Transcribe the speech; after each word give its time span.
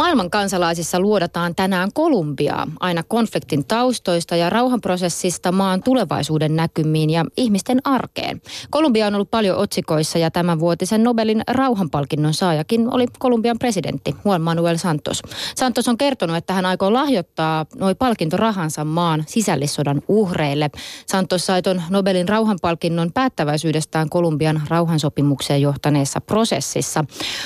Maailman 0.00 0.30
kansalaisissa 0.30 1.00
luodataan 1.00 1.54
tänään 1.54 1.90
Kolumbiaa 1.94 2.66
aina 2.80 3.02
konfliktin 3.02 3.64
taustoista 3.64 4.36
ja 4.36 4.50
rauhanprosessista 4.50 5.52
maan 5.52 5.82
tulevaisuuden 5.82 6.56
näkymiin 6.56 7.10
ja 7.10 7.24
ihmisten 7.36 7.80
arkeen. 7.84 8.42
Kolumbia 8.70 9.06
on 9.06 9.14
ollut 9.14 9.30
paljon 9.30 9.58
otsikoissa 9.58 10.18
ja 10.18 10.30
tämän 10.30 10.60
vuotisen 10.60 11.04
Nobelin 11.04 11.42
rauhanpalkinnon 11.48 12.34
saajakin 12.34 12.94
oli 12.94 13.06
Kolumbian 13.18 13.58
presidentti 13.58 14.16
Juan 14.24 14.42
Manuel 14.42 14.76
Santos. 14.76 15.22
Santos 15.56 15.88
on 15.88 15.98
kertonut, 15.98 16.36
että 16.36 16.52
hän 16.52 16.66
aikoo 16.66 16.92
lahjoittaa 16.92 17.66
noin 17.78 17.96
palkintorahansa 17.96 18.84
maan 18.84 19.24
sisällissodan 19.26 20.02
uhreille. 20.08 20.70
Santos 21.06 21.46
sai 21.46 21.62
ton 21.62 21.82
Nobelin 21.90 22.28
rauhanpalkinnon 22.28 23.12
päättäväisyydestään 23.12 24.08
Kolumbian 24.08 24.62
rauhansopimukseen 24.68 25.62
johtaneessa 25.62 26.20
prosessissa. 26.20 27.04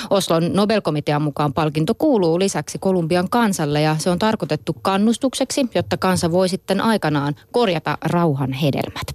Oslon 0.09 0.53
Nobelkomitean 0.53 1.21
mukaan 1.21 1.53
palkinto 1.53 1.93
kuuluu 1.95 2.44
lisäksi 2.45 2.79
Kolumbian 2.79 3.29
kansalle 3.29 3.81
ja 3.81 3.95
se 3.99 4.09
on 4.09 4.19
tarkoitettu 4.19 4.75
kannustukseksi, 4.81 5.65
jotta 5.75 5.97
kansa 5.97 6.31
voi 6.31 6.49
sitten 6.49 6.81
aikanaan 6.81 7.35
korjata 7.51 7.97
rauhan 8.01 8.53
hedelmät. 8.53 9.07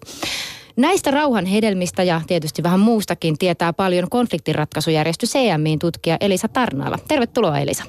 Näistä 0.77 1.11
rauhan 1.11 1.47
hedelmistä 1.47 2.03
ja 2.03 2.21
tietysti 2.27 2.63
vähän 2.63 2.81
muustakin 2.81 3.39
tietää 3.39 3.73
paljon 3.73 4.11
konfliktinratkaisujärjestö 4.11 5.27
CMIin 5.27 5.79
tutkija 5.79 6.17
Elisa 6.21 6.49
Tarnaala. 6.49 6.99
Tervetuloa 7.09 7.59
Elisa. 7.59 7.85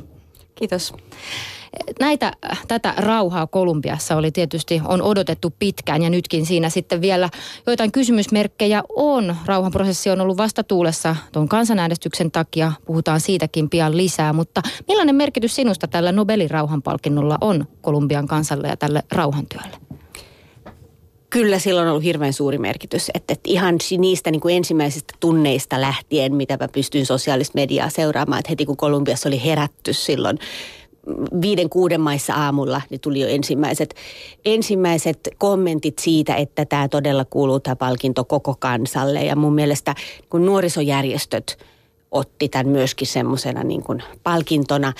Kiitos. 0.56 0.94
Näitä, 2.00 2.34
tätä 2.68 2.94
rauhaa 2.98 3.48
Kolumbiassa 3.48 4.16
oli 4.16 4.32
tietysti, 4.32 4.82
on 4.86 5.02
odotettu 5.02 5.54
pitkään 5.60 6.02
ja 6.02 6.10
nytkin 6.10 6.46
siinä 6.46 6.70
sitten 6.70 7.02
vielä 7.02 7.30
joitain 7.68 7.92
kysymysmerkkejä 7.92 8.84
on. 8.96 9.36
Rauhanprosessi 9.46 10.10
on 10.10 10.22
ollut 10.22 10.38
vastatuulessa 10.38 11.16
tuon 11.32 11.50
kansanäänestyksen 11.50 12.32
takia, 12.32 12.72
puhutaan 12.86 13.20
siitäkin 13.20 13.70
pian 13.70 13.98
lisää, 13.98 14.34
mutta 14.34 14.62
millainen 14.88 15.16
merkitys 15.16 15.56
sinusta 15.56 15.88
tällä 15.88 16.12
Nobelin 16.12 16.52
rauhanpalkinnolla 16.52 17.38
on 17.42 17.66
Kolumbian 17.82 18.28
kansalle 18.28 18.68
ja 18.68 18.78
tälle 18.78 19.04
rauhantyölle? 19.12 19.78
Kyllä 21.30 21.60
sillä 21.60 21.82
on 21.82 21.88
ollut 21.88 22.04
hirveän 22.04 22.34
suuri 22.34 22.58
merkitys. 22.58 23.12
Että, 23.14 23.34
että 23.34 23.50
ihan 23.50 23.78
niistä 23.98 24.32
niin 24.32 24.42
kuin 24.42 24.56
ensimmäisistä 24.56 25.14
tunneista 25.20 25.82
lähtien, 25.82 26.36
mitä 26.36 26.58
mä 26.60 26.68
pystyin 26.68 27.06
sosiaalista 27.06 27.56
mediaa 27.56 27.90
seuraamaan, 27.90 28.40
että 28.40 28.50
heti 28.50 28.66
kun 28.66 28.78
Kolumbiassa 28.78 29.30
oli 29.30 29.44
herätty 29.46 29.94
silloin 29.94 30.40
viiden 31.42 31.70
kuuden 31.70 32.02
maissa 32.02 32.34
aamulla, 32.34 32.82
niin 32.90 33.02
tuli 33.02 33.20
jo 33.20 33.28
ensimmäiset, 33.28 33.96
ensimmäiset 34.46 35.30
kommentit 35.38 36.00
siitä, 36.00 36.36
että 36.36 36.66
tämä 36.66 36.88
todella 36.88 37.26
kuuluu 37.26 37.60
tämä 37.60 37.76
palkinto 37.76 38.24
koko 38.24 38.56
kansalle. 38.60 39.24
Ja 39.24 39.36
mun 39.36 39.56
mielestä 39.56 39.96
kun 40.30 40.46
nuorisojärjestöt 40.46 41.58
otti 42.12 42.50
tämän 42.50 42.68
myöskin 42.68 43.08
semmoisena 43.08 43.64
niin 43.64 43.84
kuin 43.84 44.04
palkintona 44.24 44.94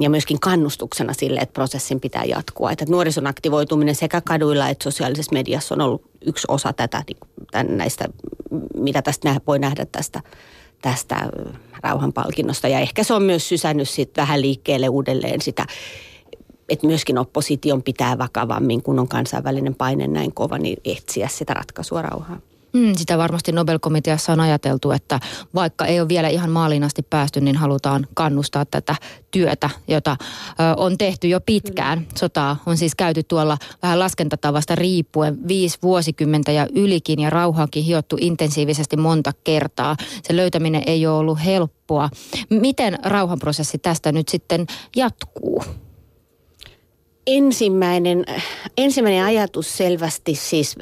ja 0.00 0.10
myöskin 0.10 0.40
kannustuksena 0.40 1.12
sille, 1.12 1.40
että 1.40 1.52
prosessin 1.52 2.00
pitää 2.00 2.24
jatkua. 2.24 2.70
Että 2.70 2.84
nuorison 2.88 3.26
aktivoituminen 3.26 3.94
sekä 3.94 4.20
kaduilla 4.20 4.68
että 4.68 4.84
sosiaalisessa 4.84 5.32
mediassa 5.32 5.74
on 5.74 5.80
ollut 5.80 6.02
yksi 6.26 6.44
osa 6.48 6.72
tätä 6.72 7.04
niin 7.08 7.76
näistä, 7.76 8.04
mitä 8.74 9.02
tästä 9.02 9.40
voi 9.46 9.58
nähdä 9.58 9.86
tästä 9.92 10.22
tästä 10.82 11.30
rauhanpalkinnosta. 11.82 12.68
Ja 12.68 12.80
ehkä 12.80 13.04
se 13.04 13.14
on 13.14 13.22
myös 13.22 13.48
sysännyt 13.48 13.88
sit 13.88 14.10
vähän 14.16 14.40
liikkeelle 14.40 14.88
uudelleen 14.88 15.42
sitä, 15.42 15.66
että 16.68 16.86
myöskin 16.86 17.18
opposition 17.18 17.82
pitää 17.82 18.18
vakavammin, 18.18 18.82
kun 18.82 18.98
on 18.98 19.08
kansainvälinen 19.08 19.74
paine 19.74 20.06
näin 20.06 20.32
kova, 20.32 20.58
niin 20.58 20.78
etsiä 20.84 21.28
sitä 21.28 21.54
ratkaisua 21.54 22.02
rauhaa. 22.02 22.40
Mm, 22.76 22.94
sitä 22.96 23.18
varmasti 23.18 23.52
Nobel-komiteassa 23.52 24.32
on 24.32 24.40
ajateltu, 24.40 24.90
että 24.90 25.20
vaikka 25.54 25.86
ei 25.86 26.00
ole 26.00 26.08
vielä 26.08 26.28
ihan 26.28 26.50
maaliin 26.50 26.84
asti 26.84 27.02
päästy, 27.02 27.40
niin 27.40 27.56
halutaan 27.56 28.06
kannustaa 28.14 28.64
tätä 28.64 28.94
työtä, 29.30 29.70
jota 29.88 30.16
ö, 30.20 30.54
on 30.76 30.98
tehty 30.98 31.28
jo 31.28 31.40
pitkään. 31.40 31.98
Kyllä. 31.98 32.10
Sotaa 32.18 32.56
on 32.66 32.76
siis 32.76 32.94
käyty 32.94 33.22
tuolla 33.22 33.58
vähän 33.82 33.98
laskentatavasta 33.98 34.74
riippuen 34.74 35.48
viisi 35.48 35.78
vuosikymmentä 35.82 36.52
ja 36.52 36.66
ylikin 36.74 37.20
ja 37.20 37.30
rauhaakin 37.30 37.84
hiottu 37.84 38.16
intensiivisesti 38.20 38.96
monta 38.96 39.32
kertaa. 39.44 39.96
Se 40.22 40.36
löytäminen 40.36 40.82
ei 40.86 41.06
ole 41.06 41.18
ollut 41.18 41.44
helppoa. 41.44 42.10
Miten 42.50 42.98
rauhanprosessi 43.04 43.78
tästä 43.78 44.12
nyt 44.12 44.28
sitten 44.28 44.66
jatkuu? 44.96 45.64
Ensimmäinen, 47.26 48.24
ensimmäinen 48.76 49.24
ajatus 49.24 49.76
selvästi 49.76 50.34
siis 50.34 50.76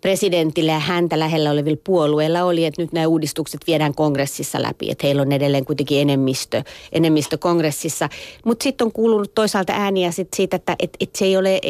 presidentillä 0.00 0.72
ja 0.72 0.78
häntä 0.78 1.18
lähellä 1.18 1.50
olevilla 1.50 1.80
puolueilla 1.84 2.44
oli, 2.44 2.64
että 2.64 2.82
nyt 2.82 2.92
nämä 2.92 3.06
uudistukset 3.06 3.60
viedään 3.66 3.94
kongressissa 3.94 4.62
läpi, 4.62 4.90
että 4.90 5.06
heillä 5.06 5.22
on 5.22 5.32
edelleen 5.32 5.64
kuitenkin 5.64 6.00
enemmistö, 6.00 6.62
enemmistö 6.92 7.38
kongressissa. 7.38 8.08
Mutta 8.44 8.62
sitten 8.62 8.84
on 8.84 8.92
kuulunut 8.92 9.34
toisaalta 9.34 9.72
ääniä 9.72 10.10
sit 10.10 10.28
siitä, 10.36 10.56
että 10.56 10.76
et, 10.78 10.96
et 11.00 11.16
se 11.16 11.24
ei 11.24 11.36
ole 11.36 11.60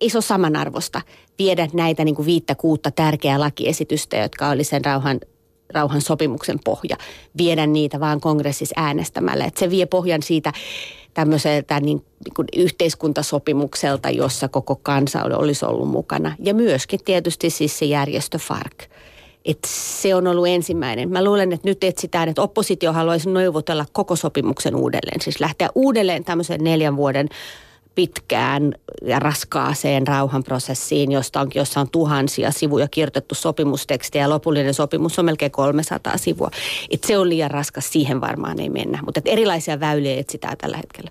iso 0.00 0.20
samanarvosta 0.20 1.00
viedä 1.38 1.68
näitä 1.72 2.04
niin 2.04 2.14
kuin 2.14 2.26
viittä 2.26 2.54
kuutta 2.54 2.90
tärkeää 2.90 3.40
lakiesitystä, 3.40 4.16
jotka 4.16 4.48
oli 4.48 4.64
sen 4.64 4.84
rauhan 4.84 5.20
rauhan 5.74 6.00
sopimuksen 6.00 6.58
pohja, 6.64 6.96
viedä 7.38 7.66
niitä 7.66 8.00
vaan 8.00 8.20
kongressissa 8.20 8.74
äänestämällä. 8.76 9.44
Että 9.44 9.60
se 9.60 9.70
vie 9.70 9.86
pohjan 9.86 10.22
siitä 10.22 10.52
tämmöiseltä 11.14 11.80
niin, 11.80 12.04
niin 12.24 12.34
kuin 12.36 12.48
yhteiskuntasopimukselta, 12.56 14.10
jossa 14.10 14.48
koko 14.48 14.76
kansa 14.76 15.22
olisi 15.22 15.64
ollut 15.64 15.88
mukana. 15.88 16.36
Ja 16.38 16.54
myöskin 16.54 17.00
tietysti 17.04 17.50
siis 17.50 17.78
se 17.78 17.84
järjestö 17.84 18.38
FARC. 18.38 18.82
Et 19.44 19.58
se 19.66 20.14
on 20.14 20.26
ollut 20.26 20.48
ensimmäinen. 20.48 21.10
Mä 21.10 21.24
luulen, 21.24 21.52
että 21.52 21.68
nyt 21.68 21.84
etsitään, 21.84 22.28
että 22.28 22.42
oppositio 22.42 22.92
haluaisi 22.92 23.30
neuvotella 23.30 23.86
koko 23.92 24.16
sopimuksen 24.16 24.76
uudelleen. 24.76 25.20
Siis 25.20 25.40
lähteä 25.40 25.68
uudelleen 25.74 26.24
tämmöisen 26.24 26.64
neljän 26.64 26.96
vuoden 26.96 27.28
pitkään 27.94 28.74
ja 29.02 29.18
raskaaseen 29.18 30.06
rauhanprosessiin, 30.06 31.12
josta 31.12 31.40
on, 31.40 31.48
jossa 31.54 31.80
on 31.80 31.90
tuhansia 31.90 32.50
sivuja 32.50 32.88
kirjoitettu 32.88 33.34
sopimustekstiä 33.34 34.22
ja 34.22 34.30
lopullinen 34.30 34.74
sopimus 34.74 35.18
on 35.18 35.24
melkein 35.24 35.52
300 35.52 36.16
sivua. 36.16 36.50
Et 36.90 37.04
se 37.04 37.18
on 37.18 37.28
liian 37.28 37.50
raskas, 37.50 37.92
siihen 37.92 38.20
varmaan 38.20 38.60
ei 38.60 38.70
mennä, 38.70 38.98
mutta 39.04 39.20
erilaisia 39.24 39.80
väyliä 39.80 40.16
etsitään 40.16 40.56
tällä 40.58 40.76
hetkellä. 40.76 41.10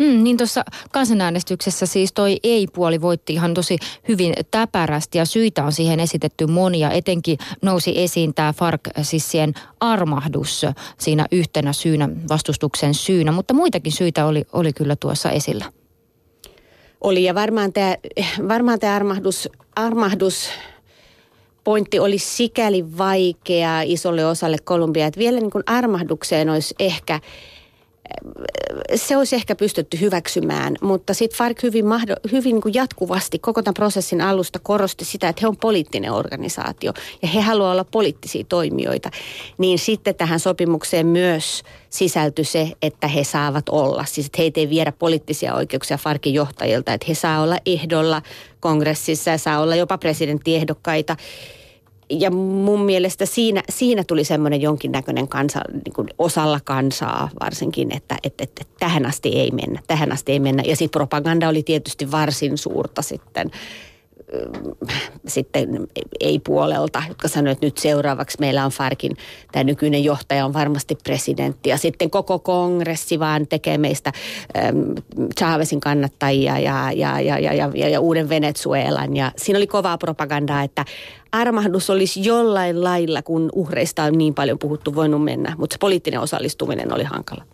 Mm, 0.00 0.24
niin 0.24 0.36
tuossa 0.36 0.64
kansanäänestyksessä 0.92 1.86
siis 1.86 2.12
toi 2.12 2.36
ei-puoli 2.42 3.00
voitti 3.00 3.32
ihan 3.32 3.54
tosi 3.54 3.78
hyvin 4.08 4.34
täpärästi 4.50 5.18
ja 5.18 5.24
syitä 5.24 5.64
on 5.64 5.72
siihen 5.72 6.00
esitetty 6.00 6.46
monia. 6.46 6.90
Etenkin 6.90 7.38
nousi 7.62 8.02
esiin 8.02 8.34
tämä 8.34 8.52
FARC-sissien 8.52 9.54
armahdus 9.80 10.66
siinä 10.98 11.26
yhtenä 11.32 11.72
syynä, 11.72 12.08
vastustuksen 12.28 12.94
syynä, 12.94 13.32
mutta 13.32 13.54
muitakin 13.54 13.92
syitä 13.92 14.26
oli, 14.26 14.44
oli 14.52 14.72
kyllä 14.72 14.96
tuossa 14.96 15.30
esillä 15.30 15.64
oli. 17.00 17.24
Ja 17.24 17.34
varmaan 17.34 17.72
tämä, 17.72 17.96
varmaan 18.48 18.78
tämä 18.78 18.94
armahdus, 18.94 19.48
armahdus 19.76 20.50
pointti 21.64 21.98
oli 21.98 22.18
sikäli 22.18 22.98
vaikea 22.98 23.82
isolle 23.82 24.26
osalle 24.26 24.56
Kolumbiaa, 24.64 25.08
että 25.08 25.20
vielä 25.20 25.40
niin 25.40 25.50
kuin 25.50 25.64
armahdukseen 25.66 26.50
olisi 26.50 26.74
ehkä– 26.78 27.20
se 28.94 29.16
olisi 29.16 29.36
ehkä 29.36 29.56
pystytty 29.56 30.00
hyväksymään, 30.00 30.76
mutta 30.80 31.14
sitten 31.14 31.38
FARC 31.38 31.62
hyvin, 31.62 31.86
mahdo, 31.86 32.14
hyvin 32.32 32.54
niin 32.54 32.60
kuin 32.60 32.74
jatkuvasti 32.74 33.38
koko 33.38 33.62
tämän 33.62 33.74
prosessin 33.74 34.20
alusta 34.20 34.58
korosti 34.58 35.04
sitä, 35.04 35.28
että 35.28 35.40
he 35.42 35.48
on 35.48 35.56
poliittinen 35.56 36.12
organisaatio 36.12 36.92
ja 37.22 37.28
he 37.28 37.40
haluavat 37.40 37.72
olla 37.72 37.84
poliittisia 37.84 38.44
toimijoita. 38.48 39.10
Niin 39.58 39.78
sitten 39.78 40.14
tähän 40.14 40.40
sopimukseen 40.40 41.06
myös 41.06 41.62
sisältyi 41.90 42.44
se, 42.44 42.72
että 42.82 43.08
he 43.08 43.24
saavat 43.24 43.68
olla, 43.68 44.04
siis 44.04 44.26
että 44.26 44.42
heitä 44.42 44.60
ei 44.60 44.68
viedä 44.68 44.92
poliittisia 44.92 45.54
oikeuksia 45.54 45.96
FARCin 45.96 46.34
johtajilta, 46.34 46.92
että 46.92 47.06
he 47.08 47.14
saa 47.14 47.42
olla 47.42 47.58
ehdolla 47.66 48.22
kongressissa 48.60 49.30
ja 49.30 49.38
saa 49.38 49.60
olla 49.60 49.76
jopa 49.76 49.98
presidenttiehdokkaita 49.98 51.16
ja 52.10 52.30
mun 52.30 52.84
mielestä 52.84 53.26
siinä, 53.26 53.62
siinä 53.68 54.04
tuli 54.04 54.24
semmoinen 54.24 54.60
jonkinnäköinen 54.60 55.28
kansa, 55.28 55.60
niin 55.72 55.94
kuin 55.94 56.08
osalla 56.18 56.60
kansaa 56.64 57.30
varsinkin, 57.40 57.96
että, 57.96 58.16
että, 58.22 58.44
että 58.44 58.64
tähän 58.78 59.06
asti 59.06 59.28
ei 59.28 59.50
mennä, 59.50 59.82
tähän 59.86 60.12
asti 60.12 60.32
ei 60.32 60.40
mennä. 60.40 60.62
Ja 60.66 60.76
sitten 60.76 60.98
propaganda 60.98 61.48
oli 61.48 61.62
tietysti 61.62 62.10
varsin 62.10 62.58
suurta 62.58 63.02
sitten 63.02 63.50
sitten 65.26 65.88
ei-puolelta, 66.20 67.02
jotka 67.08 67.28
sanoivat, 67.28 67.56
että 67.56 67.66
nyt 67.66 67.78
seuraavaksi 67.78 68.36
meillä 68.40 68.64
on 68.64 68.70
Farkin, 68.70 69.16
tämä 69.52 69.64
nykyinen 69.64 70.04
johtaja 70.04 70.44
on 70.44 70.52
varmasti 70.52 70.94
presidentti. 71.04 71.70
Ja 71.70 71.78
sitten 71.78 72.10
koko 72.10 72.38
kongressi 72.38 73.18
vaan 73.18 73.46
tekee 73.46 73.78
meistä 73.78 74.12
ähm, 74.56 74.76
Chavezin 75.38 75.80
kannattajia 75.80 76.58
ja, 76.58 76.92
ja, 76.92 77.20
ja, 77.20 77.38
ja, 77.38 77.52
ja, 77.52 77.70
ja, 77.74 77.88
ja 77.88 78.00
uuden 78.00 78.28
Venezuelan. 78.28 79.16
Ja 79.16 79.32
siinä 79.36 79.56
oli 79.58 79.66
kovaa 79.66 79.98
propagandaa, 79.98 80.62
että 80.62 80.84
armahdus 81.32 81.90
olisi 81.90 82.24
jollain 82.24 82.84
lailla, 82.84 83.22
kun 83.22 83.50
uhreista 83.54 84.04
on 84.04 84.18
niin 84.18 84.34
paljon 84.34 84.58
puhuttu, 84.58 84.94
voinut 84.94 85.24
mennä, 85.24 85.54
mutta 85.58 85.74
se 85.74 85.78
poliittinen 85.78 86.20
osallistuminen 86.20 86.94
oli 86.94 87.04
hankala. 87.04 87.44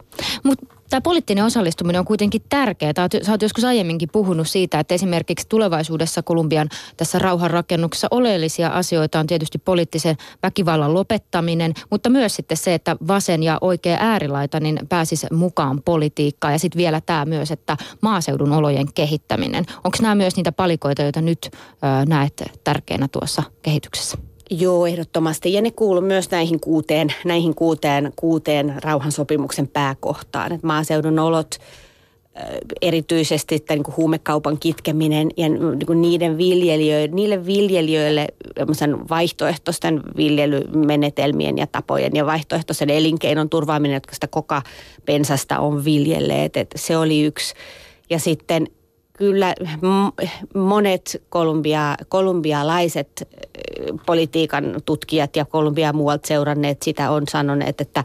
Mutta 0.43 0.77
tämä 0.91 1.01
poliittinen 1.01 1.45
osallistuminen 1.45 1.99
on 1.99 2.05
kuitenkin 2.05 2.43
tärkeää. 2.49 2.93
Sä 3.23 3.33
oot 3.33 3.43
joskus 3.43 3.65
aiemminkin 3.65 4.09
puhunut 4.13 4.49
siitä, 4.49 4.81
että 4.81 4.95
esimerkiksi 4.95 5.49
tulevaisuudessa 5.49 6.23
Kolumbian 6.23 6.69
tässä 6.97 7.19
rauhanrakennuksessa 7.19 8.09
oleellisia 8.11 8.69
asioita 8.69 9.21
on 9.21 9.27
tietysti 9.27 9.59
poliittisen 9.59 10.17
väkivallan 10.43 10.95
lopettaminen, 10.95 11.75
mutta 11.91 12.11
myös 12.11 12.37
sitten 12.37 12.57
se, 12.57 12.75
että 12.75 12.97
vasen 13.09 13.43
ja 13.43 13.59
oikea 13.61 13.99
äärilaita 14.01 14.61
niin 14.61 14.81
pääsisi 14.89 15.27
mukaan 15.33 15.83
politiikkaan. 15.83 16.53
Ja 16.53 16.59
sitten 16.59 16.79
vielä 16.79 17.01
tämä 17.01 17.25
myös, 17.25 17.51
että 17.51 17.77
maaseudun 18.01 18.53
olojen 18.53 18.93
kehittäminen. 18.95 19.65
Onko 19.85 19.99
nämä 20.03 20.15
myös 20.15 20.37
niitä 20.37 20.53
palikoita, 20.53 21.03
joita 21.03 21.21
nyt 21.21 21.51
ö, 21.53 22.07
näet 22.09 22.43
tärkeänä 22.65 23.09
tuossa 23.13 23.43
kehityksessä? 23.67 24.19
Joo, 24.51 24.87
ehdottomasti. 24.87 25.53
Ja 25.53 25.63
ne 25.63 25.71
kuuluu 25.71 26.03
myös 26.03 26.31
näihin 26.31 26.61
kuuteen, 26.61 27.09
näihin 27.25 27.55
kuuteen, 27.55 28.13
kuuteen 28.17 28.75
rauhansopimuksen 28.83 29.69
pääkohtaan. 29.69 30.53
Et 30.53 30.63
maaseudun 30.63 31.19
olot, 31.19 31.55
erityisesti 32.83 33.55
että 33.55 33.75
niin 33.75 33.97
huumekaupan 33.97 34.59
kitkeminen 34.59 35.29
ja 35.37 35.49
niin 35.49 36.03
niiden 36.03 36.39
viljelijöille, 36.39 37.15
niille 37.15 37.47
viljelijöille 37.47 38.27
vaihtoehtoisten 39.11 40.03
viljelymenetelmien 40.17 41.59
ja 41.59 41.67
tapojen 41.67 42.13
ja 42.15 42.27
vaihtoehtoisen 42.27 42.91
elinkeinon 42.91 43.49
turvaaminen, 43.49 43.95
jotka 43.95 44.15
sitä 44.15 44.27
koko 44.27 44.61
pensasta 45.05 45.59
on 45.59 45.85
viljelleet. 45.85 46.57
että 46.57 46.79
se 46.79 46.97
oli 46.97 47.23
yksi. 47.23 47.55
Ja 48.11 48.19
sitten 48.19 48.67
kyllä 49.19 49.55
monet 50.55 51.23
kolumbia, 51.29 51.97
kolumbialaiset 52.09 53.29
politiikan 54.07 54.81
tutkijat 54.85 55.37
ja 55.37 55.45
Kolumbia 55.45 55.93
muualta 55.93 56.29
seuranneet 56.29 56.83
sitä 56.83 57.11
on 57.11 57.23
sanoneet, 57.29 57.81
että 57.81 58.05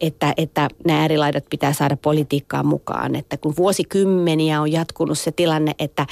että, 0.00 0.34
että 0.36 0.68
nämä 0.86 1.00
äärilaidat 1.00 1.44
pitää 1.50 1.72
saada 1.72 1.96
politiikkaan 1.96 2.66
mukaan. 2.66 3.14
Että 3.14 3.36
kun 3.36 3.54
vuosikymmeniä 3.56 4.60
on 4.60 4.72
jatkunut 4.72 5.18
se 5.18 5.32
tilanne, 5.32 5.72
että, 5.78 6.06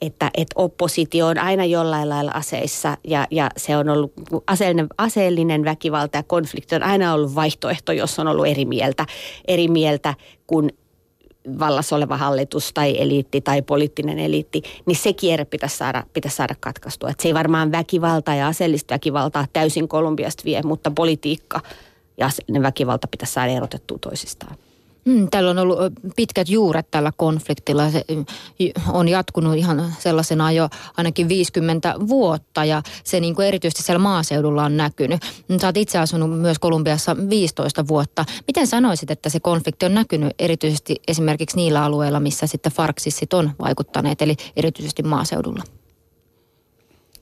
että, 0.00 0.30
että 0.34 0.52
oppositio 0.56 1.26
on 1.26 1.38
aina 1.38 1.64
jollain 1.64 2.08
lailla 2.08 2.30
aseissa 2.30 2.96
ja, 3.04 3.26
ja 3.30 3.50
se 3.56 3.76
on 3.76 3.88
ollut 3.88 4.12
aseellinen, 4.46 4.86
aseellinen 4.98 5.64
väkivalta 5.64 6.18
ja 6.18 6.22
konflikti 6.22 6.74
on 6.74 6.82
aina 6.82 7.14
ollut 7.14 7.34
vaihtoehto, 7.34 7.92
jos 7.92 8.18
on 8.18 8.28
ollut 8.28 8.46
eri 8.46 8.64
mieltä, 8.64 9.06
eri 9.48 9.68
mieltä 9.68 10.14
kuin 10.46 10.70
vallassa 11.58 11.96
oleva 11.96 12.16
hallitus 12.16 12.70
tai 12.74 13.02
eliitti 13.02 13.40
tai 13.40 13.62
poliittinen 13.62 14.18
eliitti, 14.18 14.62
niin 14.86 14.96
se 14.96 15.12
kierre 15.12 15.44
pitäisi 15.44 15.76
saada, 15.76 16.04
pitäisi 16.12 16.36
saada 16.36 16.54
katkaistua. 16.60 17.10
Et 17.10 17.20
se 17.20 17.28
ei 17.28 17.34
varmaan 17.34 17.72
väkivaltaa 17.72 18.34
ja 18.34 18.48
aseellista 18.48 18.94
väkivaltaa 18.94 19.46
täysin 19.52 19.88
Kolumbiasta 19.88 20.42
vie, 20.44 20.62
mutta 20.62 20.90
politiikka 20.90 21.60
ja 22.16 22.30
väkivalta 22.62 23.08
pitäisi 23.08 23.32
saada 23.32 23.52
erotettua 23.52 23.98
toisistaan. 23.98 24.56
Mm, 25.04 25.28
täällä 25.30 25.50
on 25.50 25.58
ollut 25.58 25.78
pitkät 26.16 26.48
juuret 26.48 26.90
tällä 26.90 27.12
konfliktilla. 27.16 27.90
Se 27.90 28.04
on 28.92 29.08
jatkunut 29.08 29.56
ihan 29.56 29.94
sellaisena 29.98 30.52
jo 30.52 30.68
ainakin 30.96 31.28
50 31.28 31.94
vuotta 32.08 32.64
ja 32.64 32.82
se 33.04 33.20
niin 33.20 33.34
kuin 33.34 33.48
erityisesti 33.48 33.82
siellä 33.82 33.98
maaseudulla 33.98 34.64
on 34.64 34.76
näkynyt. 34.76 35.20
Sä 35.60 35.66
oot 35.68 35.76
itse 35.76 35.98
asunut 35.98 36.40
myös 36.40 36.58
Kolumbiassa 36.58 37.16
15 37.28 37.88
vuotta. 37.88 38.24
Miten 38.46 38.66
sanoisit, 38.66 39.10
että 39.10 39.28
se 39.28 39.40
konflikti 39.40 39.86
on 39.86 39.94
näkynyt 39.94 40.32
erityisesti 40.38 40.96
esimerkiksi 41.08 41.56
niillä 41.56 41.84
alueilla, 41.84 42.20
missä 42.20 42.46
sitten 42.46 42.72
farksissit 42.72 43.32
on 43.32 43.50
vaikuttaneet, 43.58 44.22
eli 44.22 44.36
erityisesti 44.56 45.02
maaseudulla? 45.02 45.62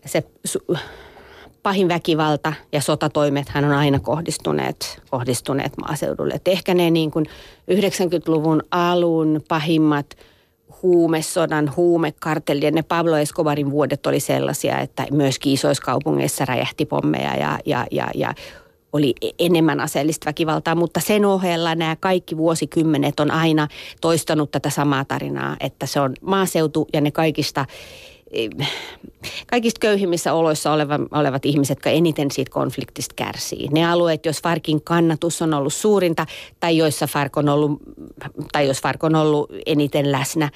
Se 0.06 0.25
su- 0.49 0.79
pahin 1.62 1.89
väkivalta 1.89 2.53
ja 2.73 2.81
sotatoimet 2.81 3.49
hän 3.49 3.65
on 3.65 3.73
aina 3.73 3.99
kohdistuneet, 3.99 5.03
kohdistuneet 5.11 5.73
maaseudulle. 5.81 6.35
Et 6.35 6.49
ehkä 6.49 6.75
ne 6.75 6.91
niin 6.91 7.11
kuin 7.11 7.27
90-luvun 7.71 8.62
alun 8.71 9.41
pahimmat 9.49 10.17
huumesodan, 10.83 11.73
huumekartellien, 11.77 12.75
ne 12.75 12.83
Pablo 12.83 13.17
Escobarin 13.17 13.71
vuodet 13.71 14.07
oli 14.07 14.21
sellaisia, 14.21 14.79
että 14.79 15.07
myös 15.11 15.37
isoiskaupungeissa 15.45 16.45
räjähti 16.45 16.87
pommeja 16.87 17.37
ja, 17.37 17.59
ja, 17.67 17.87
ja, 17.91 18.09
ja 18.15 18.35
oli 18.93 19.15
enemmän 19.39 19.81
aseellista 19.81 20.27
väkivaltaa, 20.27 20.75
mutta 20.75 21.01
sen 21.01 21.25
ohella 21.25 21.75
nämä 21.75 21.97
kaikki 21.97 22.37
vuosikymmenet 22.37 23.21
on 23.21 23.31
aina 23.31 23.69
toistanut 24.01 24.51
tätä 24.51 24.71
samaa 24.71 25.05
tarinaa, 25.05 25.57
että 25.61 25.87
se 25.87 26.01
on 26.01 26.15
maaseutu 26.21 26.89
ja 26.93 27.01
ne 27.01 27.11
kaikista 27.11 27.67
kaikista 29.47 29.79
köyhimmissä 29.79 30.32
oloissa 30.32 30.73
oleva, 30.73 30.99
olevat 31.11 31.47
ihmiset, 31.47 31.77
jotka 31.77 31.91
eniten 31.91 32.31
siitä 32.31 32.50
konfliktista 32.50 33.15
kärsii. 33.15 33.69
Ne 33.69 33.91
alueet, 33.91 34.27
jos 34.27 34.43
Farkin 34.43 34.82
kannatus 34.82 35.43
on 35.43 35.55
ollut 35.55 35.73
suurinta 35.73 36.27
tai 36.61 36.77
joissa 36.77 37.06
Fark 37.06 37.37
on 37.37 37.49
ollut, 37.49 37.82
tai 38.53 38.67
jos 38.67 38.81
Fark 38.81 39.05
on 39.05 39.15
ollut 39.15 39.50
eniten 39.67 40.12
läsnä, 40.12 40.50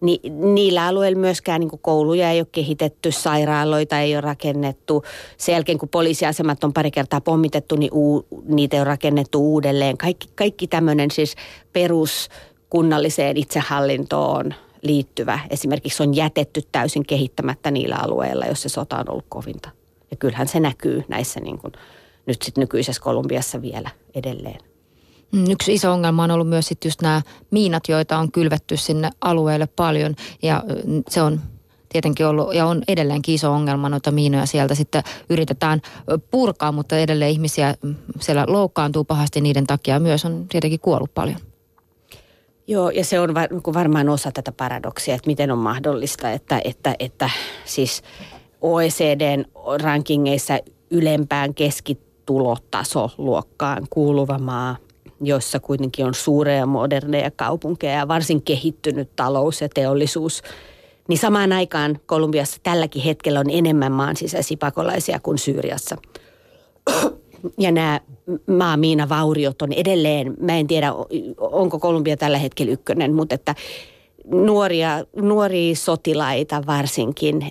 niin 0.00 0.54
niillä 0.54 0.86
alueilla 0.86 1.18
myöskään 1.18 1.60
niin 1.60 1.70
kouluja 1.82 2.30
ei 2.30 2.40
ole 2.40 2.46
kehitetty, 2.52 3.12
sairaaloita 3.12 4.00
ei 4.00 4.14
ole 4.14 4.20
rakennettu. 4.20 5.04
Sen 5.36 5.52
jälkeen, 5.52 5.78
kun 5.78 5.88
poliisiasemat 5.88 6.64
on 6.64 6.72
pari 6.72 6.90
kertaa 6.90 7.20
pommitettu, 7.20 7.76
niin 7.76 7.92
uu, 7.92 8.26
niitä 8.44 8.80
on 8.80 8.86
rakennettu 8.86 9.52
uudelleen. 9.52 9.98
Kaikki, 9.98 10.28
kaikki 10.34 10.66
tämmöinen 10.66 11.10
siis 11.10 11.34
peruskunnalliseen 11.72 13.36
itsehallintoon– 13.36 14.54
liittyvä 14.82 15.38
esimerkiksi 15.50 16.02
on 16.02 16.14
jätetty 16.14 16.62
täysin 16.72 17.06
kehittämättä 17.06 17.70
niillä 17.70 17.96
alueilla, 17.96 18.46
jos 18.46 18.62
se 18.62 18.68
sota 18.68 18.96
on 18.96 19.10
ollut 19.10 19.26
kovinta. 19.28 19.70
Ja 20.10 20.16
kyllähän 20.16 20.48
se 20.48 20.60
näkyy 20.60 21.04
näissä 21.08 21.40
niin 21.40 21.58
kuin, 21.58 21.72
nyt 22.26 22.42
sitten 22.42 22.62
nykyisessä 22.62 23.02
Kolumbiassa 23.02 23.62
vielä 23.62 23.90
edelleen. 24.14 24.60
Mm, 25.32 25.50
yksi 25.50 25.74
iso 25.74 25.92
ongelma 25.92 26.24
on 26.24 26.30
ollut 26.30 26.48
myös 26.48 26.68
sitten 26.68 26.88
just 26.88 27.02
nämä 27.02 27.22
miinat, 27.50 27.82
joita 27.88 28.18
on 28.18 28.32
kylvetty 28.32 28.76
sinne 28.76 29.10
alueelle 29.20 29.66
paljon 29.66 30.14
ja 30.42 30.64
se 31.08 31.22
on 31.22 31.40
tietenkin 31.88 32.26
ollut 32.26 32.54
ja 32.54 32.66
on 32.66 32.82
edelleenkin 32.88 33.34
iso 33.34 33.52
ongelma 33.52 33.88
noita 33.88 34.10
miinoja 34.10 34.46
sieltä 34.46 34.74
sitten 34.74 35.02
yritetään 35.30 35.80
purkaa, 36.30 36.72
mutta 36.72 36.98
edelleen 36.98 37.30
ihmisiä 37.30 37.74
siellä 38.20 38.44
loukkaantuu 38.48 39.04
pahasti 39.04 39.40
niiden 39.40 39.66
takia 39.66 40.00
myös 40.00 40.24
on 40.24 40.46
tietenkin 40.48 40.80
kuollut 40.80 41.14
paljon. 41.14 41.40
Joo, 42.70 42.90
ja 42.90 43.04
se 43.04 43.20
on 43.20 43.34
niin 43.50 43.74
varmaan 43.74 44.08
osa 44.08 44.32
tätä 44.32 44.52
paradoksia, 44.52 45.14
että 45.14 45.26
miten 45.26 45.50
on 45.50 45.58
mahdollista, 45.58 46.30
että, 46.30 46.60
että, 46.64 46.94
että 46.98 47.30
siis 47.64 48.02
OECDn 48.60 49.44
rankingeissa 49.82 50.58
ylempään 50.90 51.54
keskitulotasoluokkaan 51.54 53.86
kuuluva 53.90 54.38
maa, 54.38 54.76
jossa 55.20 55.60
kuitenkin 55.60 56.06
on 56.06 56.14
suuria 56.14 56.66
moderneja 56.66 57.30
kaupunkeja 57.30 57.98
ja 57.98 58.08
varsin 58.08 58.42
kehittynyt 58.42 59.16
talous 59.16 59.60
ja 59.60 59.68
teollisuus, 59.68 60.42
niin 61.08 61.18
samaan 61.18 61.52
aikaan 61.52 62.00
Kolumbiassa 62.06 62.60
tälläkin 62.62 63.02
hetkellä 63.02 63.40
on 63.40 63.50
enemmän 63.50 63.92
maan 63.92 64.16
sisäisiä 64.16 64.56
pakolaisia 64.60 65.20
kuin 65.20 65.38
Syyriassa 65.38 65.96
ja 67.58 67.72
nämä 67.72 68.00
maamiinavauriot 68.46 69.62
on 69.62 69.72
edelleen, 69.72 70.34
mä 70.40 70.56
en 70.56 70.66
tiedä 70.66 70.92
onko 71.38 71.78
Kolumbia 71.78 72.16
tällä 72.16 72.38
hetkellä 72.38 72.72
ykkönen, 72.72 73.14
mutta 73.14 73.34
että 73.34 73.54
nuoria, 74.30 75.04
nuoria 75.16 75.76
sotilaita 75.76 76.62
varsinkin 76.66 77.50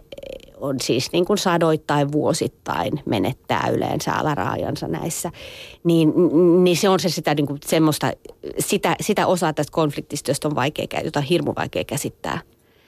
on 0.60 0.75
siis 0.82 1.12
niin 1.12 1.25
kuin 1.25 1.38
sadoittain 1.38 2.12
vuosittain 2.12 2.94
menettää 3.06 3.70
yleensä 3.74 4.13
alaraajansa 4.13 4.88
näissä, 4.88 5.32
niin, 5.84 6.13
niin 6.63 6.77
se 6.77 6.89
on 6.89 7.00
se 7.00 7.10
sitä, 7.10 7.36
niin 7.36 7.48
kuin 7.48 7.60
semmoista, 7.65 8.12
sitä, 8.60 8.96
sitä 9.01 9.27
osaa 9.27 9.53
tästä 9.53 9.72
konfliktista, 9.72 10.32
josta 10.32 10.48
on 10.48 10.56
vaikea, 10.56 10.86
jota 11.03 11.20
on 11.20 11.25
hirmu 11.25 11.53
vaikea 11.58 11.84
käsittää. 11.84 12.41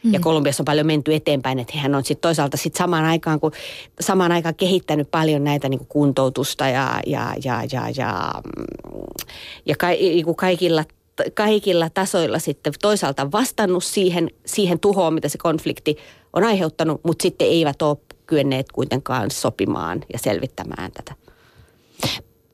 Mm. 0.03 0.13
Ja 0.13 0.19
Kolumbiassa 0.19 0.61
on 0.61 0.65
paljon 0.65 0.87
menty 0.87 1.15
eteenpäin, 1.15 1.59
että 1.59 1.77
hän 1.77 1.95
on 1.95 2.03
sitten 2.03 2.21
toisaalta 2.21 2.57
sit 2.57 2.75
samaan 2.75 3.05
aikaan, 3.05 3.39
kun, 3.39 3.51
samaan 3.99 4.31
aikaan 4.31 4.55
kehittänyt 4.55 5.11
paljon 5.11 5.43
näitä 5.43 5.69
niin 5.69 5.77
kuin 5.77 5.87
kuntoutusta 5.87 6.67
ja, 6.67 6.99
ja, 7.07 7.33
ja, 7.43 7.63
ja, 7.71 7.81
ja, 7.97 8.33
ja 9.65 9.75
ka, 9.75 9.87
niin 9.87 10.25
kuin 10.25 10.35
kaikilla 10.35 10.83
kaikilla 11.33 11.89
tasoilla 11.89 12.39
sitten 12.39 12.73
toisaalta 12.81 13.31
vastannut 13.31 13.83
siihen, 13.83 14.29
siihen 14.45 14.79
tuhoon, 14.79 15.13
mitä 15.13 15.29
se 15.29 15.37
konflikti 15.37 15.97
on 16.33 16.43
aiheuttanut, 16.43 17.01
mutta 17.03 17.21
sitten 17.21 17.47
eivät 17.47 17.81
ole 17.81 17.97
kyenneet 18.27 18.71
kuitenkaan 18.71 19.31
sopimaan 19.31 20.01
ja 20.13 20.19
selvittämään 20.19 20.91
tätä. 20.91 21.15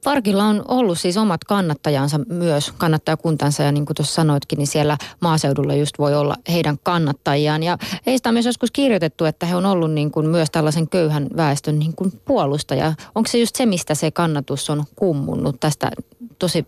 Farkilla 0.06 0.44
on 0.44 0.64
ollut 0.68 1.00
siis 1.00 1.18
omat 1.18 1.44
kannattajansa 1.44 2.20
myös, 2.30 2.72
kannattajakuntansa 2.78 3.64
ja 3.64 3.72
niin 3.72 3.86
kuin 3.86 3.96
tuossa 3.96 4.14
sanoitkin, 4.14 4.58
niin 4.58 4.68
siellä 4.68 4.98
maaseudulla 5.22 5.74
just 5.74 6.00
voi 6.00 6.16
olla 6.16 6.36
heidän 6.50 6.78
kannattajiaan. 6.84 7.64
Ja 7.64 7.78
heistä 8.06 8.30
on 8.30 8.34
myös 8.34 8.46
joskus 8.46 8.72
kirjoitettu, 8.72 9.26
että 9.26 9.46
he 9.46 9.56
on 9.56 9.66
ollut 9.66 9.92
niin 9.92 10.12
kuin 10.12 10.28
myös 10.28 10.52
tällaisen 10.52 10.90
köyhän 10.90 11.28
väestön 11.38 11.80
niin 11.80 11.96
kuin 11.96 12.12
puolustaja. 12.26 12.94
Onko 13.16 13.30
se 13.32 13.38
just 13.38 13.56
se, 13.56 13.66
mistä 13.66 13.96
se 13.96 14.12
kannatus 14.12 14.70
on 14.70 14.84
kummunnut 14.96 15.60
tästä 15.60 15.92
tosi 16.40 16.66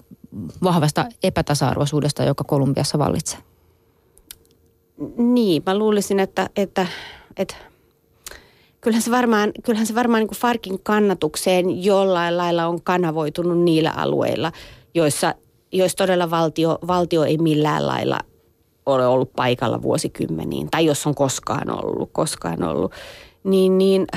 vahvasta 0.63 1.05
epätasa-arvoisuudesta, 1.23 2.23
joka 2.23 2.43
Kolumbiassa 2.43 2.99
vallitsee? 2.99 3.39
Niin, 5.17 5.63
mä 5.65 5.77
luulisin, 5.77 6.19
että, 6.19 6.49
että, 6.55 6.87
että 7.37 7.55
kyllähän 8.87 9.01
se 9.01 9.11
varmaan, 9.11 9.51
kyllähän 9.63 9.87
se 9.87 9.95
varmaan 9.95 10.19
niin 10.19 10.27
kuin 10.27 10.37
Farkin 10.37 10.79
kannatukseen 10.83 11.83
jollain 11.83 12.37
lailla 12.37 12.67
on 12.67 12.81
kanavoitunut 12.81 13.59
niillä 13.59 13.91
alueilla, 13.91 14.51
joissa, 14.93 15.35
joissa 15.71 15.97
todella 15.97 16.29
valtio, 16.29 16.79
valtio 16.87 17.23
ei 17.23 17.37
millään 17.37 17.87
lailla 17.87 18.19
ole 18.85 19.07
ollut 19.07 19.33
paikalla 19.35 19.81
vuosikymmeniin, 19.81 20.67
tai 20.71 20.85
jos 20.85 21.07
on 21.07 21.15
koskaan 21.15 21.85
ollut, 21.85 22.09
koskaan 22.11 22.63
ollut, 22.63 22.91
niin, 23.43 23.77
niin 23.77 24.07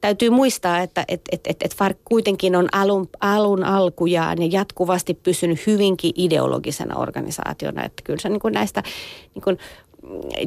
täytyy 0.00 0.30
muistaa, 0.30 0.78
että 0.80 1.04
et, 1.08 1.20
et, 1.32 1.40
et, 1.46 1.56
et 1.62 1.74
FARC 1.74 1.96
kuitenkin 2.04 2.56
on 2.56 2.68
alun, 2.72 3.08
alun 3.20 3.64
alkujaan 3.64 4.42
ja 4.42 4.48
jatkuvasti 4.50 5.14
pysynyt 5.14 5.66
hyvinkin 5.66 6.12
ideologisena 6.16 6.96
organisaationa. 6.96 7.84
Että 7.84 8.02
kyllä 8.02 8.20
se 8.20 8.28
niin 8.28 8.40
kuin 8.40 8.54
näistä 8.54 8.82
niin 9.34 9.42
kuin 9.42 9.58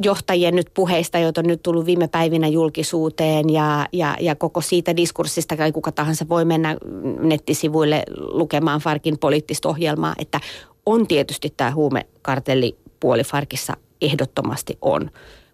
johtajien 0.04 0.54
nyt 0.56 0.70
puheista, 0.74 1.18
joita 1.18 1.40
on 1.40 1.46
nyt 1.46 1.62
tullut 1.62 1.86
viime 1.86 2.08
päivinä 2.08 2.48
julkisuuteen 2.48 3.50
ja, 3.50 3.88
ja, 3.92 4.16
ja 4.20 4.34
koko 4.34 4.60
siitä 4.60 4.96
diskurssista, 4.96 5.56
kai 5.56 5.72
kuka 5.72 5.92
tahansa 5.92 6.28
voi 6.28 6.44
mennä 6.44 6.76
nettisivuille 7.20 8.02
lukemaan 8.16 8.80
Farkin 8.80 9.18
poliittista 9.18 9.68
ohjelmaa, 9.68 10.14
että 10.18 10.40
on 10.86 11.06
tietysti 11.06 11.54
tämä 11.56 11.70
huumekartelli 11.70 12.76
puoli 13.00 13.24
Farkissa 13.24 13.76
ehdottomasti 14.00 14.78
on 14.82 15.10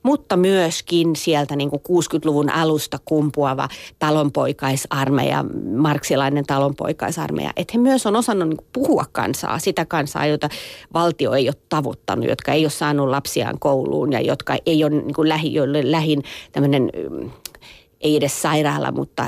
mutta 0.08 0.36
myöskin 0.36 1.16
sieltä 1.16 1.56
niin 1.56 1.70
kuin 1.70 1.82
60-luvun 1.88 2.50
alusta 2.50 2.98
kumpuava 3.04 3.68
talonpoikaisarmeija, 3.98 5.44
marksilainen 5.76 6.44
talonpoikaisarmeija, 6.46 7.50
että 7.56 7.72
he 7.74 7.78
myös 7.78 8.06
on 8.06 8.16
osannut 8.16 8.48
niin 8.48 8.66
puhua 8.72 9.04
kansaa, 9.12 9.58
sitä 9.58 9.84
kansaa, 9.84 10.26
jota 10.26 10.48
valtio 10.94 11.32
ei 11.32 11.48
ole 11.48 11.56
tavoittanut, 11.68 12.28
jotka 12.28 12.52
ei 12.52 12.64
ole 12.64 12.70
saanut 12.70 13.08
lapsiaan 13.08 13.58
kouluun 13.58 14.12
ja 14.12 14.20
jotka 14.20 14.56
ei 14.66 14.84
ole 14.84 14.90
niin 14.90 15.14
kuin 15.14 15.28
lähi, 15.28 15.54
joille 15.54 15.90
lähin 15.92 16.22
tämmöinen 16.52 16.90
ei 18.00 18.16
edes 18.16 18.42
sairaala, 18.42 18.92
mutta 18.92 19.26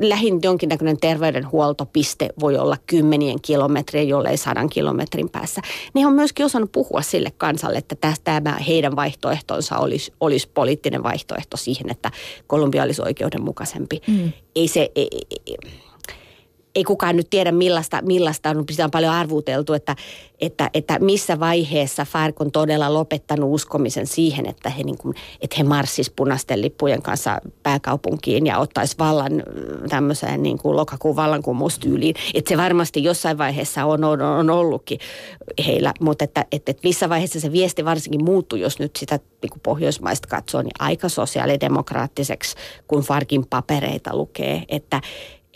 lähin 0.00 0.38
jonkinnäköinen 0.42 1.00
terveydenhuoltopiste 1.00 2.28
voi 2.40 2.56
olla 2.56 2.76
kymmenien 2.86 3.40
kilometriä, 3.42 4.02
jollei 4.02 4.36
sadan 4.36 4.68
kilometrin 4.68 5.28
päässä. 5.28 5.60
Ne 5.94 6.06
on 6.06 6.12
myöskin 6.12 6.46
osannut 6.46 6.72
puhua 6.72 7.02
sille 7.02 7.32
kansalle, 7.36 7.78
että 7.78 8.12
tämä 8.24 8.56
heidän 8.68 8.96
vaihtoehtonsa 8.96 9.78
olisi, 9.78 10.12
olisi 10.20 10.48
poliittinen 10.54 11.02
vaihtoehto 11.02 11.56
siihen, 11.56 11.90
että 11.90 12.10
Kolumbia 12.46 12.82
olisi 12.82 13.02
oikeudenmukaisempi. 13.02 14.00
Mm. 14.06 14.32
Ei 14.56 14.68
se... 14.68 14.90
Ei, 14.94 15.08
ei, 15.12 15.40
ei 15.46 15.56
kukaan 16.84 17.16
nyt 17.16 17.30
tiedä 17.30 17.52
millaista, 17.52 18.02
millaista 18.02 18.50
on, 18.50 18.64
sitä 18.70 18.84
on 18.84 18.90
paljon 18.90 19.12
arvuteltu, 19.12 19.72
että, 19.72 19.96
että, 20.40 20.70
että 20.74 20.98
missä 20.98 21.40
vaiheessa 21.40 22.04
FARC 22.04 22.40
on 22.40 22.52
todella 22.52 22.94
lopettanut 22.94 23.54
uskomisen 23.54 24.06
siihen, 24.06 24.46
että 24.46 24.70
he, 24.70 24.82
niin 24.82 24.98
kuin, 24.98 25.14
että 25.40 25.56
he 25.58 25.62
marssis 25.62 26.10
punaisten 26.10 26.62
lippujen 26.62 27.02
kanssa 27.02 27.40
pääkaupunkiin 27.62 28.46
ja 28.46 28.58
ottaisi 28.58 28.98
vallan 28.98 29.42
tämmöiseen 29.88 30.42
niin 30.42 30.58
kuin 30.58 30.76
lokakuun 30.76 31.16
vallankumoustyyliin. 31.16 32.14
Että 32.34 32.48
se 32.48 32.56
varmasti 32.56 33.04
jossain 33.04 33.38
vaiheessa 33.38 33.84
on, 33.84 34.04
on, 34.04 34.22
on 34.22 34.50
ollutkin 34.50 34.98
heillä, 35.66 35.94
mutta 36.00 36.24
että, 36.24 36.44
että, 36.52 36.70
että 36.70 36.88
missä 36.88 37.08
vaiheessa 37.08 37.40
se 37.40 37.52
viesti 37.52 37.84
varsinkin 37.84 38.24
muuttui, 38.24 38.60
jos 38.60 38.78
nyt 38.78 38.96
sitä 38.96 39.20
niin 39.42 39.50
kuin 39.50 39.60
pohjoismaista 39.62 40.28
katsoo, 40.28 40.62
niin 40.62 40.72
aika 40.78 41.08
sosiaalidemokraattiseksi, 41.08 42.56
kun 42.88 43.02
Farkin 43.02 43.46
papereita 43.46 44.16
lukee, 44.16 44.62
että 44.68 45.00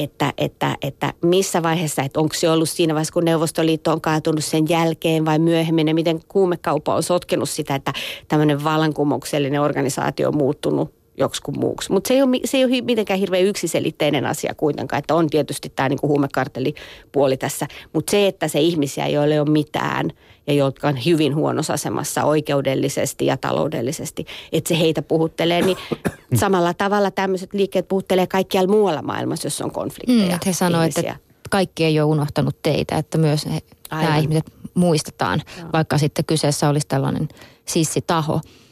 että, 0.03 0.33
että, 0.39 0.77
että 0.83 1.13
missä 1.23 1.63
vaiheessa, 1.63 2.03
että 2.03 2.21
onko 2.21 2.35
se 2.35 2.51
ollut 2.51 2.69
siinä 2.69 2.95
vaiheessa, 2.95 3.13
kun 3.13 3.25
Neuvostoliitto 3.25 3.93
on 3.93 4.01
kaatunut 4.01 4.45
sen 4.45 4.69
jälkeen 4.69 5.25
vai 5.25 5.39
myöhemmin, 5.39 5.89
ja 5.89 5.95
miten 5.95 6.21
kuumekauppa 6.29 6.95
on 6.95 7.03
sotkenut 7.03 7.49
sitä, 7.49 7.75
että 7.75 7.93
tämmöinen 8.29 8.65
vallankumouksellinen 8.65 9.61
organisaatio 9.61 10.29
on 10.29 10.37
muuttunut 10.37 10.95
joksikun 11.17 11.59
muuksi. 11.59 11.93
Mutta 11.93 12.09
se, 12.09 12.15
se 12.45 12.57
ei 12.57 12.65
ole 12.65 12.81
mitenkään 12.81 13.21
hirveän 13.21 13.45
yksiselitteinen 13.45 14.27
asia 14.27 14.55
kuitenkaan, 14.55 14.99
että 14.99 15.15
on 15.15 15.31
tietysti 15.31 15.73
tämä 15.77 15.89
niinku 15.89 16.09
huumekartellipuoli 16.09 17.37
tässä. 17.37 17.67
Mutta 17.93 18.11
se, 18.11 18.27
että 18.27 18.49
se 18.49 18.61
ihmisiä, 18.61 19.09
joille 19.09 19.35
ei 19.35 19.41
ole 19.41 19.51
mitään 19.51 20.11
ja 20.47 20.55
jotka 20.55 20.89
on 20.89 21.05
hyvin 21.07 21.35
huonossa 21.35 21.73
asemassa 21.73 22.25
oikeudellisesti 22.25 23.27
ja 23.27 23.37
taloudellisesti, 23.37 24.27
että 24.53 24.69
se 24.69 24.79
heitä 24.79 25.03
puhuttelee, 25.03 25.63
niin 25.63 25.77
samalla 26.41 26.75
tavalla 26.75 27.11
tämmöiset 27.11 27.55
liikkeet 27.55 27.89
puhuttelee 27.89 28.27
kaikkialla 28.27 28.71
muualla 28.71 29.03
maailmassa, 29.03 29.47
jos 29.47 29.61
on 29.61 29.71
konflikteja. 29.71 30.37
Mm, 30.37 30.41
he 30.47 30.53
sanoivat, 30.53 30.99
että 30.99 31.17
kaikki 31.51 31.85
ei 31.85 32.01
ole 32.01 32.11
unohtanut 32.13 32.57
teitä, 32.63 32.97
että 32.97 33.19
myös 33.19 33.47
he, 33.47 33.61
nämä 33.91 34.19
ihmiset 34.19 34.53
muistetaan, 34.75 35.43
Joo. 35.59 35.69
vaikka 35.73 35.99
sitten 35.99 36.25
kyseessä 36.25 36.69
olisi 36.69 36.87
tällainen 36.87 37.29
sissitaho. 37.67 38.35
Mm, 38.37 38.70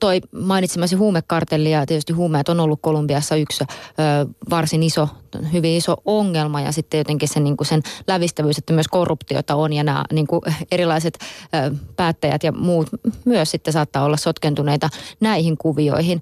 toi 0.00 0.20
mainitsemasi 0.32 0.96
huumekartelli 0.96 1.70
ja 1.70 1.86
tietysti 1.86 2.12
huumeet 2.12 2.48
on 2.48 2.60
ollut 2.60 2.78
Kolumbiassa 2.82 3.36
yksi 3.36 3.64
ö, 3.64 4.28
varsin 4.50 4.82
iso, 4.82 5.08
hyvin 5.52 5.76
iso 5.76 5.96
ongelma 6.04 6.60
ja 6.60 6.72
sitten 6.72 6.98
jotenkin 6.98 7.28
se, 7.28 7.40
niin 7.40 7.56
kuin 7.56 7.66
sen 7.66 7.82
lävistävyys, 8.06 8.58
että 8.58 8.72
myös 8.72 8.88
korruptiota 8.88 9.54
on 9.54 9.72
ja 9.72 9.84
nämä 9.84 10.04
niin 10.12 10.26
kuin 10.26 10.42
erilaiset 10.72 11.18
ö, 11.18 11.74
päättäjät 11.96 12.42
ja 12.42 12.52
muut 12.52 12.88
myös 13.24 13.50
sitten 13.50 13.72
saattaa 13.72 14.04
olla 14.04 14.16
sotkentuneita 14.16 14.88
näihin 15.20 15.58
kuvioihin. 15.58 16.20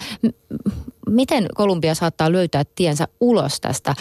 Miten 1.10 1.46
Kolumbia 1.54 1.94
saattaa 1.94 2.32
löytää 2.32 2.62
tiensä 2.74 3.08
ulos 3.20 3.60
tästä 3.60 3.94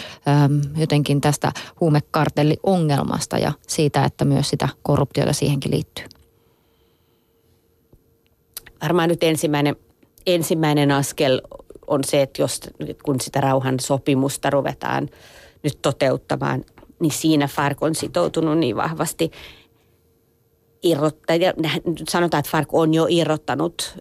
jotenkin 0.80 1.20
tästä 1.20 1.52
huumekartelliongelmasta 1.80 3.38
ja 3.38 3.52
siitä, 3.66 4.04
että 4.04 4.24
myös 4.24 4.48
sitä 4.48 4.68
korruptiota 4.82 5.32
siihenkin 5.32 5.72
liittyy? 5.72 6.15
Varmaan 8.86 9.08
nyt 9.08 9.22
ensimmäinen, 9.22 9.76
ensimmäinen 10.26 10.90
askel 10.90 11.40
on 11.86 12.04
se, 12.04 12.22
että 12.22 12.42
jos, 12.42 12.60
kun 13.04 13.20
sitä 13.20 13.40
rauhan 13.40 13.80
sopimusta 13.80 14.50
ruvetaan 14.50 15.08
nyt 15.62 15.78
toteuttamaan, 15.82 16.64
niin 17.00 17.12
siinä 17.12 17.46
FARC 17.46 17.82
on 17.82 17.94
sitoutunut 17.94 18.58
niin 18.58 18.76
vahvasti 18.76 19.30
irrottaa, 20.82 21.36
sanotaan, 22.08 22.38
että 22.38 22.50
FARC 22.50 22.68
on 22.72 22.94
jo 22.94 23.06
irrottanut 23.10 23.98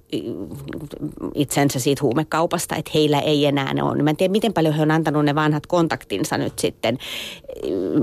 itsensä 1.35 1.79
siitä 1.79 2.01
huumekaupasta, 2.01 2.75
että 2.75 2.91
heillä 2.93 3.19
ei 3.19 3.45
enää 3.45 3.73
ne 3.73 3.83
ole. 3.83 4.03
Mä 4.03 4.09
en 4.09 4.17
tiedä, 4.17 4.31
miten 4.31 4.53
paljon 4.53 4.73
he 4.73 4.81
on 4.81 4.91
antanut 4.91 5.25
ne 5.25 5.35
vanhat 5.35 5.67
kontaktinsa 5.67 6.37
nyt 6.37 6.59
sitten, 6.59 6.97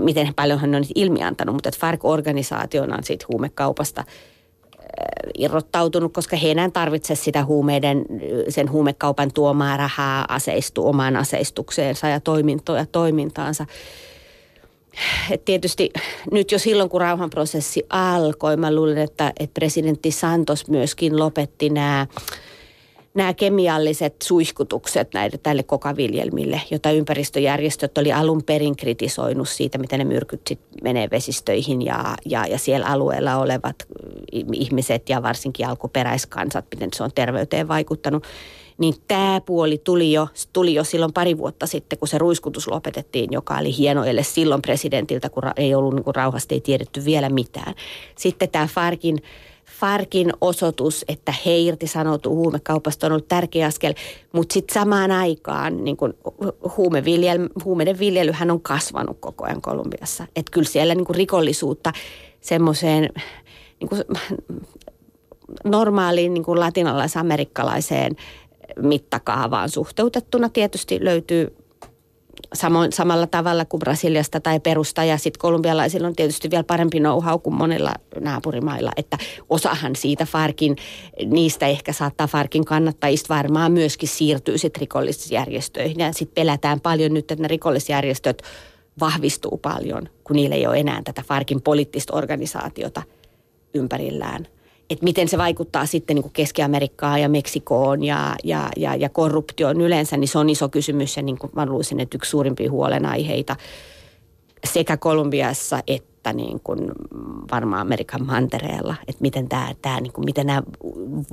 miten 0.05 0.35
paljon 0.37 0.61
he 0.61 0.67
on 0.67 0.85
ilmiantanut, 0.95 1.55
mutta 1.55 1.69
että 1.69 1.81
FARC-organisaationa 1.81 2.97
on 2.97 3.05
siitä 3.05 3.27
huumekaupasta– 3.29 4.05
irrottautunut, 5.39 6.13
koska 6.13 6.37
he 6.37 6.51
enää 6.51 6.71
tarvitse 6.71 7.15
sitä 7.15 7.45
huumeiden, 7.45 8.05
sen 8.49 8.71
huumekaupan 8.71 9.33
tuomaa 9.33 9.77
rahaa 9.77 10.25
aseistu 10.29 10.87
omaan 10.87 11.17
aseistukseensa 11.17 12.09
ja 12.09 12.21
toimintoja 12.21 12.87
toimintaansa. 12.87 13.67
Et 15.31 15.45
tietysti 15.45 15.91
nyt 16.31 16.53
jo 16.53 16.59
silloin, 16.59 16.91
kun 16.91 17.01
rauhanprosessi 17.01 17.83
alkoi, 17.91 18.57
mä 18.57 18.75
luulen, 18.75 18.99
että, 18.99 19.33
että 19.41 19.55
presidentti 19.55 20.11
Santos 20.11 20.69
myöskin 20.69 21.19
lopetti 21.19 21.71
nämä 21.71 22.07
nämä 23.15 23.35
kemialliset 23.35 24.15
suihkutukset 24.23 25.09
näille, 25.15 25.39
tälle 25.39 25.63
kokaviljelmille, 25.63 26.61
jota 26.71 26.91
ympäristöjärjestöt 26.91 27.99
oli 27.99 28.13
alun 28.13 28.43
perin 28.43 28.77
kritisoinut 28.77 29.49
siitä, 29.49 29.79
miten 29.79 29.99
ne 29.99 30.05
myrkyt 30.05 30.41
sit 30.47 30.61
menee 30.83 31.09
vesistöihin 31.11 31.83
ja, 31.83 32.17
ja, 32.27 32.47
ja 32.47 32.59
siellä 32.59 32.87
alueella 32.87 33.37
olevat 33.37 33.77
ihmiset 34.53 35.09
ja 35.09 35.23
varsinkin 35.23 35.67
alkuperäiskansat, 35.67 36.65
miten 36.75 36.91
se 36.95 37.03
on 37.03 37.11
terveyteen 37.15 37.69
vaikuttanut. 37.69 38.25
Niin 38.79 38.95
tämä 39.09 39.41
puoli 39.41 39.79
tuli 39.79 40.13
jo, 40.13 40.29
tuli 40.53 40.75
jo 40.75 40.85
silloin 40.85 41.13
pari 41.13 41.39
vuotta 41.39 41.67
sitten, 41.67 41.99
kun 41.99 42.09
se 42.09 42.19
ruiskutus 42.19 42.69
lopetettiin, 42.69 43.33
joka 43.33 43.59
oli 43.59 43.77
hieno 43.77 44.05
ele 44.05 44.23
silloin 44.23 44.63
presidentiltä, 44.63 45.29
kun 45.29 45.43
ei 45.57 45.75
ollut 45.75 45.95
niin 45.95 46.05
kuin 46.05 46.15
rauhasta, 46.15 46.55
ei 46.55 46.61
tiedetty 46.61 47.05
vielä 47.05 47.29
mitään. 47.29 47.75
Sitten 48.19 48.49
tämä 48.49 48.67
Farkin 48.67 49.23
Farkin 49.83 50.33
osoitus, 50.41 51.05
että 51.09 51.35
he 51.47 51.59
irtisanoutuu 51.59 52.37
huumekaupasta 52.37 53.07
on 53.07 53.13
ollut 53.13 53.29
tärkeä 53.29 53.67
askel, 53.67 53.95
mutta 54.33 54.53
sitten 54.53 54.75
samaan 54.75 55.11
aikaan 55.11 55.85
niin 55.85 55.97
kun 55.97 56.15
huumeviljely, 56.77 57.49
huumeiden 57.65 57.99
viljelyhän 57.99 58.51
on 58.51 58.61
kasvanut 58.61 59.17
koko 59.21 59.45
ajan 59.45 59.63
Kolumbiassa. 59.63 60.27
Että 60.37 60.51
kyllä 60.51 60.69
siellä 60.69 60.95
niin 60.95 61.07
rikollisuutta 61.11 61.93
semmoiseen 62.41 63.09
niin 63.81 64.05
normaaliin 65.65 66.35
niin 66.35 66.45
latinalais-amerikkalaiseen 66.47 68.17
mittakaavaan 68.83 69.69
suhteutettuna 69.69 70.49
tietysti 70.49 71.05
löytyy 71.05 71.57
samoin, 72.55 72.93
samalla 72.93 73.27
tavalla 73.27 73.65
kuin 73.65 73.79
Brasiliasta 73.81 74.41
tai 74.41 74.61
Perusta. 74.61 75.05
Ja 75.05 75.19
sitten 75.19 75.41
kolumbialaisilla 75.41 76.07
on 76.07 76.17
tietysti 76.17 76.51
vielä 76.51 76.65
parempi 76.65 76.99
know-how 76.99 77.39
kuin 77.39 77.55
monilla 77.55 77.95
naapurimailla. 78.21 78.91
Että 78.97 79.19
osahan 79.51 79.97
siitä 79.97 80.25
Farkin, 80.27 80.77
niistä 81.27 81.67
ehkä 81.67 81.93
saattaa 81.93 82.27
Farkin 82.27 82.65
kannattajista 82.65 83.35
varmaan 83.35 83.73
myöskin 83.73 84.09
siirtyy 84.09 84.59
sitten 84.59 84.81
rikollisjärjestöihin. 84.81 85.99
Ja 85.99 86.13
sitten 86.13 86.43
pelätään 86.43 86.81
paljon 86.81 87.15
nyt, 87.15 87.31
että 87.31 87.43
ne 87.43 87.49
rikollisjärjestöt 87.49 88.43
vahvistuu 89.01 89.57
paljon, 89.57 90.09
kun 90.25 90.37
niillä 90.37 90.57
ei 90.57 90.67
ole 90.67 90.77
enää 90.77 91.03
tätä 91.05 91.23
Farkin 91.27 91.63
poliittista 91.63 92.17
organisaatiota 92.17 93.03
ympärillään. 93.75 94.47
Että 94.93 95.05
miten 95.05 95.29
se 95.29 95.39
vaikuttaa 95.39 95.87
sitten 95.87 96.15
niin 96.15 96.23
kuin 96.23 96.33
Keski-Amerikkaan 96.33 97.21
ja 97.21 97.29
Meksikoon 97.29 98.05
ja, 98.05 98.35
ja, 98.45 98.69
ja, 98.77 98.95
ja 98.95 99.09
korruptioon 99.09 99.81
yleensä, 99.81 100.17
niin 100.17 100.29
se 100.29 100.39
on 100.39 100.51
iso 100.51 100.69
kysymys 100.69 101.17
ja 101.17 101.23
niin 101.23 101.39
kuin 101.39 101.51
mä 101.57 101.67
luulisin, 101.67 102.01
että 102.01 102.17
yksi 102.17 102.31
suurimpia 102.31 102.71
huolenaiheita 102.71 103.57
sekä 104.65 104.97
Kolumbiassa 104.97 105.81
että 105.87 106.33
niin 106.33 106.61
kuin 106.65 106.81
varmaan 107.51 107.81
Amerikan 107.81 108.27
mantereella, 108.27 108.95
että 109.09 109.23
miten, 109.23 109.49
tämä, 109.49 109.75
tämä, 109.83 110.01
niin 110.01 110.13
kuin, 110.13 110.25
miten 110.25 110.47
nämä 110.47 110.63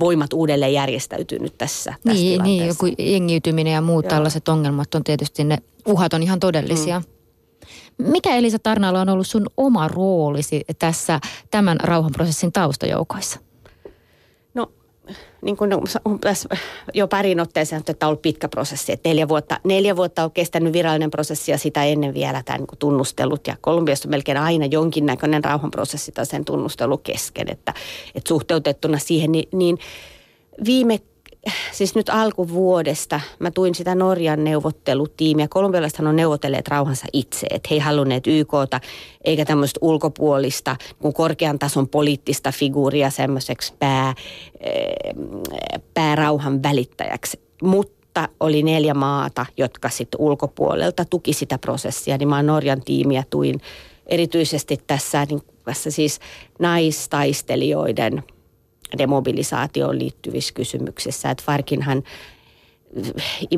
voimat 0.00 0.32
uudelleen 0.32 0.72
järjestäytyy 0.72 1.38
nyt 1.38 1.58
tässä, 1.58 1.94
tässä 2.04 2.22
Niin, 2.22 2.42
niin 2.42 2.66
joku 2.66 2.86
jengiytyminen 2.98 3.72
ja 3.72 3.80
muut 3.80 4.04
Joo. 4.04 4.10
tällaiset 4.10 4.48
ongelmat 4.48 4.94
on 4.94 5.04
tietysti 5.04 5.44
ne 5.44 5.58
uhat 5.86 6.14
on 6.14 6.22
ihan 6.22 6.40
todellisia. 6.40 7.00
Mm. 7.00 8.10
Mikä 8.10 8.36
Elisa 8.36 8.58
Tarnalla 8.58 9.00
on 9.00 9.08
ollut 9.08 9.26
sun 9.26 9.46
oma 9.56 9.88
roolisi 9.88 10.64
tässä 10.78 11.20
tämän 11.50 11.80
rauhanprosessin 11.80 12.52
taustajoukoissa? 12.52 13.40
Niin 15.42 15.56
kuin 15.56 15.70
tässä 16.20 16.48
jo 16.94 17.08
parin 17.08 17.40
otteeseen 17.40 17.82
että 17.88 18.06
on 18.06 18.08
ollut 18.08 18.22
pitkä 18.22 18.48
prosessi. 18.48 18.92
Että 18.92 19.08
neljä, 19.08 19.28
vuotta, 19.28 19.60
neljä 19.64 19.96
vuotta 19.96 20.24
on 20.24 20.30
kestänyt 20.30 20.72
virallinen 20.72 21.10
prosessi 21.10 21.50
ja 21.50 21.58
sitä 21.58 21.84
ennen 21.84 22.14
vielä 22.14 22.42
tämä 22.42 22.58
niin 22.58 22.68
tunnustelut. 22.78 23.46
Ja 23.46 23.56
Kolumbiassa 23.60 24.08
on 24.08 24.10
melkein 24.10 24.38
aina 24.38 24.66
jonkinnäköinen 24.66 25.44
rauhanprosessi 25.44 26.12
tai 26.12 26.26
sen 26.26 26.44
tunnustelu 26.44 26.98
kesken. 26.98 27.50
Että, 27.50 27.74
että 28.14 28.28
suhteutettuna 28.28 28.98
siihen, 28.98 29.32
niin, 29.32 29.48
niin 29.52 29.78
viime 30.64 30.98
siis 31.72 31.94
nyt 31.94 32.08
alkuvuodesta 32.08 33.20
mä 33.38 33.50
tuin 33.50 33.74
sitä 33.74 33.94
Norjan 33.94 34.44
neuvottelutiimiä. 34.44 35.48
Kolumbialaisethan 35.48 36.06
on 36.06 36.16
neuvotelleet 36.16 36.68
rauhansa 36.68 37.06
itse, 37.12 37.46
että 37.50 37.68
he 37.70 37.74
ei 37.74 37.78
halunneet 37.78 38.26
YKta 38.26 38.80
eikä 39.24 39.44
tämmöistä 39.44 39.78
ulkopuolista 39.82 40.76
kun 40.98 41.12
korkean 41.12 41.58
tason 41.58 41.88
poliittista 41.88 42.52
figuuria 42.52 43.10
semmoiseksi 43.10 43.74
pää, 43.78 44.14
eh, 44.60 45.14
päärauhan 45.94 46.62
välittäjäksi. 46.62 47.40
Mutta 47.62 48.28
oli 48.40 48.62
neljä 48.62 48.94
maata, 48.94 49.46
jotka 49.56 49.88
sitten 49.88 50.20
ulkopuolelta 50.20 51.04
tuki 51.04 51.32
sitä 51.32 51.58
prosessia, 51.58 52.18
niin 52.18 52.28
mä 52.28 52.42
Norjan 52.42 52.82
tiimiä 52.84 53.24
tuin 53.30 53.60
erityisesti 54.06 54.78
tässä, 54.86 55.26
niin 55.30 55.40
tässä 55.64 55.90
siis 55.90 56.20
naistaistelijoiden– 56.58 58.22
demobilisaatioon 58.98 59.98
liittyvissä 59.98 60.54
kysymyksissä. 60.54 61.30
Että 61.30 61.44
Farkinhan 61.46 62.02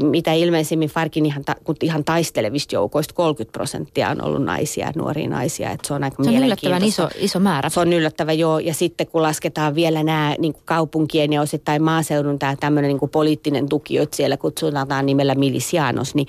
mitä 0.02 0.32
ilmeisimmin 0.32 0.88
Farkin 0.88 1.26
ihan, 1.26 1.44
ta, 1.44 1.54
ihan 1.82 2.04
taistelevista 2.04 2.74
joukoista 2.74 3.14
30 3.14 3.52
prosenttia 3.52 4.08
on 4.08 4.24
ollut 4.24 4.44
naisia, 4.44 4.92
nuoria 4.96 5.28
naisia. 5.28 5.70
Että 5.70 5.88
se 5.88 5.94
on 5.94 6.04
aika 6.04 6.24
se 6.24 6.30
on 6.30 6.36
yllättävän 6.36 6.84
iso, 6.84 7.08
iso 7.16 7.40
määrä. 7.40 7.68
Se 7.68 7.80
on 7.80 7.92
yllättävän 7.92 8.38
joo. 8.38 8.58
Ja 8.58 8.74
sitten 8.74 9.06
kun 9.06 9.22
lasketaan 9.22 9.74
vielä 9.74 10.02
nämä 10.02 10.34
niin 10.38 10.52
kuin 10.52 10.62
kaupunkien 10.64 11.32
ja 11.32 11.40
osittain 11.40 11.82
maaseudun 11.82 12.38
tämä 12.38 12.56
tämmöinen 12.56 12.88
niin 12.88 12.98
kuin 12.98 13.10
poliittinen 13.10 13.68
tuki, 13.68 13.94
joita 13.94 14.16
siellä 14.16 14.36
kutsutaan 14.36 15.06
nimellä 15.06 15.34
milisianos, 15.34 16.14
niin 16.14 16.26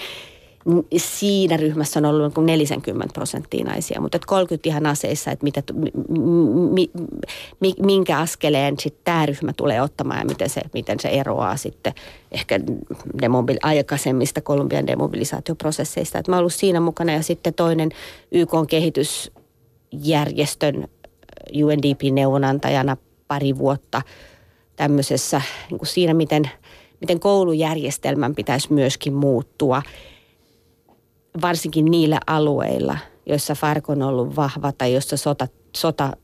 siinä 0.98 1.58
ryhmässä 1.58 2.00
on 2.00 2.06
ollut 2.06 2.38
40 2.38 3.14
prosenttia 3.14 3.66
naisia, 3.66 4.02
mutta 4.02 4.20
30 4.28 4.70
ihan 4.70 4.86
aseissa, 4.86 5.32
että 5.32 5.44
mitä, 5.44 5.64
mi, 6.74 6.92
mi, 7.60 7.74
minkä 7.82 8.20
askeleen 8.20 8.76
sitten 8.80 9.02
tämä 9.04 9.26
ryhmä 9.26 9.54
tulee 9.54 9.82
ottamaan 9.82 10.20
ja 10.20 10.26
miten 10.26 10.50
se, 10.50 10.62
miten 10.74 11.00
se 11.00 11.10
eroaa 11.10 11.58
sitten 11.58 11.94
ehkä 12.32 12.60
demobil, 13.22 13.58
aikaisemmista 13.64 14.42
Kolumbian 14.42 14.88
demobilisaatioprosesseista. 14.88 16.20
Että 16.20 16.32
mä 16.32 16.38
ollut 16.38 16.54
siinä 16.54 16.80
mukana 16.80 17.14
ja 17.14 17.24
sitten 17.24 17.54
toinen 17.54 17.90
YK 18.32 18.52
kehitysjärjestön 18.70 20.88
UNDP-neuvonantajana 21.54 22.98
pari 23.28 23.58
vuotta 23.58 24.02
tämmöisessä 24.76 25.42
niin 25.72 25.80
siinä, 25.84 26.14
miten, 26.14 26.50
miten 27.02 27.20
koulujärjestelmän 27.20 28.36
pitäisi 28.36 28.74
myöskin 28.74 29.14
muuttua– 29.14 29.82
varsinkin 31.42 31.86
niillä 31.86 32.20
alueilla, 32.28 32.98
joissa 33.26 33.56
FARC 33.56 33.90
on 33.90 34.02
ollut 34.02 34.36
vahva 34.36 34.72
tai 34.72 34.94
jossa 34.94 35.18
sota, 35.18 35.48
sota 35.78 36.18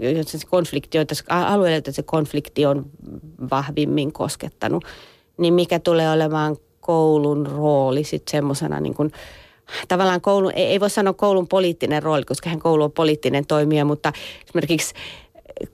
jossa 0.00 0.38
se 0.38 0.46
konflikti, 0.46 0.98
joita, 0.98 1.14
alueilla, 1.28 1.76
joita 1.76 1.92
se 1.92 2.02
konflikti 2.02 2.66
on 2.66 2.86
vahvimmin 3.50 4.12
koskettanut, 4.12 4.84
niin 5.38 5.54
mikä 5.54 5.78
tulee 5.78 6.12
olemaan 6.12 6.56
koulun 6.80 7.46
rooli 7.46 8.04
sitten 8.04 8.30
semmoisena 8.30 8.80
niin 8.80 8.94
kuin, 8.94 9.12
tavallaan 9.88 10.20
koulun, 10.20 10.52
ei, 10.54 10.66
ei 10.66 10.80
voi 10.80 10.90
sanoa 10.90 11.12
koulun 11.12 11.48
poliittinen 11.48 12.02
rooli, 12.02 12.24
koska 12.24 12.50
hän 12.50 12.58
koulu 12.58 12.84
on 12.84 12.92
poliittinen 12.92 13.46
toimija, 13.46 13.84
mutta 13.84 14.12
esimerkiksi 14.44 14.94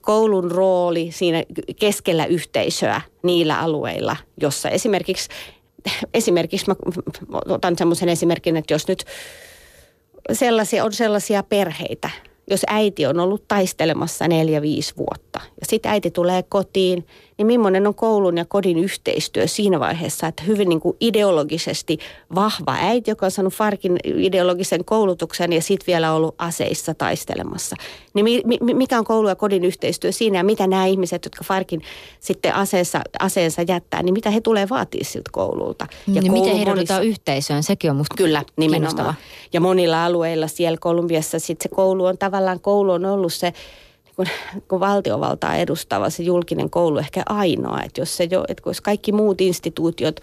koulun 0.01 0.51
rooli 0.51 1.11
siinä 1.11 1.43
keskellä 1.79 2.25
yhteisöä 2.25 3.01
niillä 3.23 3.59
alueilla, 3.59 4.15
jossa 4.41 4.69
esimerkiksi 4.69 5.29
esimerkiksi 6.13 6.65
mä 6.67 6.75
otan 7.45 7.77
semmoisen 7.77 8.09
esimerkin, 8.09 8.57
että 8.57 8.73
jos 8.73 8.87
nyt 8.87 9.05
sellaisia, 10.31 10.83
on 10.83 10.93
sellaisia 10.93 11.43
perheitä, 11.43 12.09
jos 12.49 12.61
äiti 12.67 13.05
on 13.05 13.19
ollut 13.19 13.47
taistelemassa 13.47 14.27
neljä-viisi 14.27 14.93
vuotta 14.97 15.39
ja 15.61 15.65
sitten 15.65 15.91
äiti 15.91 16.11
tulee 16.11 16.43
kotiin, 16.43 17.05
niin 17.39 17.47
millainen 17.47 17.87
on 17.87 17.95
koulun 17.95 18.37
ja 18.37 18.45
kodin 18.45 18.77
yhteistyö 18.77 19.47
siinä 19.47 19.79
vaiheessa, 19.79 20.27
että 20.27 20.43
hyvin 20.43 20.69
niin 20.69 20.79
kuin 20.79 20.97
ideologisesti 21.01 21.97
vahva 22.35 22.77
äiti, 22.79 23.11
joka 23.11 23.25
on 23.25 23.31
saanut 23.31 23.53
Farkin 23.53 23.97
ideologisen 24.05 24.85
koulutuksen 24.85 25.53
ja 25.53 25.61
sitten 25.61 25.87
vielä 25.87 26.13
ollut 26.13 26.35
aseissa 26.37 26.93
taistelemassa. 26.93 27.75
Niin 28.13 28.23
mi, 28.23 28.41
mi, 28.45 28.73
mikä 28.73 28.97
on 28.97 29.05
koulu 29.05 29.27
ja 29.29 29.35
kodin 29.35 29.65
yhteistyö 29.65 30.11
siinä 30.11 30.37
ja 30.37 30.43
mitä 30.43 30.67
nämä 30.67 30.85
ihmiset, 30.85 31.25
jotka 31.25 31.43
Farkin 31.43 31.81
sitten 32.19 32.55
aseessa, 32.55 33.01
aseensa 33.19 33.61
jättää, 33.67 34.03
niin 34.03 34.13
mitä 34.13 34.29
he 34.29 34.41
tulee 34.41 34.69
vaatia 34.69 35.03
siltä 35.03 35.29
koululta. 35.33 35.87
Ja 36.07 36.21
niin 36.21 36.31
miten 36.31 36.55
heidät 36.55 36.75
monissa... 36.75 37.01
yhteisöön, 37.01 37.63
sekin 37.63 37.91
on 37.91 37.97
musta 37.97 38.15
Kyllä, 38.17 38.43
nimenomaan. 38.57 39.13
Ja 39.53 39.61
monilla 39.61 40.05
alueilla 40.05 40.47
siellä 40.47 40.77
Kolumbiassa 40.81 41.39
sitten 41.39 41.69
se 41.69 41.75
koulu 41.75 42.05
on 42.05 42.17
tavallaan, 42.17 42.59
koulu 42.59 42.91
on 42.91 43.05
ollut 43.05 43.33
se 43.33 43.53
kun, 44.19 44.25
kun 44.67 44.79
valtiovaltaa 44.79 45.55
edustava 45.55 46.09
se 46.09 46.23
julkinen 46.23 46.69
koulu 46.69 46.97
ehkä 46.97 47.23
ainoa. 47.25 47.81
Että 47.83 48.01
jos, 48.01 48.17
se 48.17 48.27
jo, 48.31 48.45
että 48.47 48.63
jos 48.65 48.81
kaikki 48.81 49.11
muut 49.11 49.41
instituutiot 49.41 50.19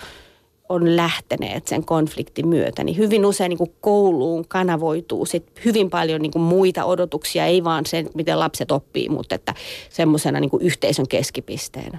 on 0.68 0.96
lähteneet 0.96 1.68
sen 1.68 1.84
konfliktin 1.84 2.48
myötä, 2.48 2.84
niin 2.84 2.96
hyvin 2.96 3.26
usein 3.26 3.48
niin 3.48 3.58
kuin 3.58 3.74
kouluun 3.80 4.44
kanavoituu 4.48 5.26
sit 5.26 5.46
hyvin 5.64 5.90
paljon 5.90 6.22
niin 6.22 6.32
kuin 6.32 6.42
muita 6.42 6.84
odotuksia, 6.84 7.46
ei 7.46 7.64
vaan 7.64 7.86
sen, 7.86 8.10
miten 8.14 8.38
lapset 8.40 8.70
oppii, 8.70 9.08
mutta 9.08 9.34
että 9.34 9.54
semmoisena 9.90 10.40
niin 10.40 10.50
yhteisön 10.60 11.08
keskipisteenä. 11.08 11.98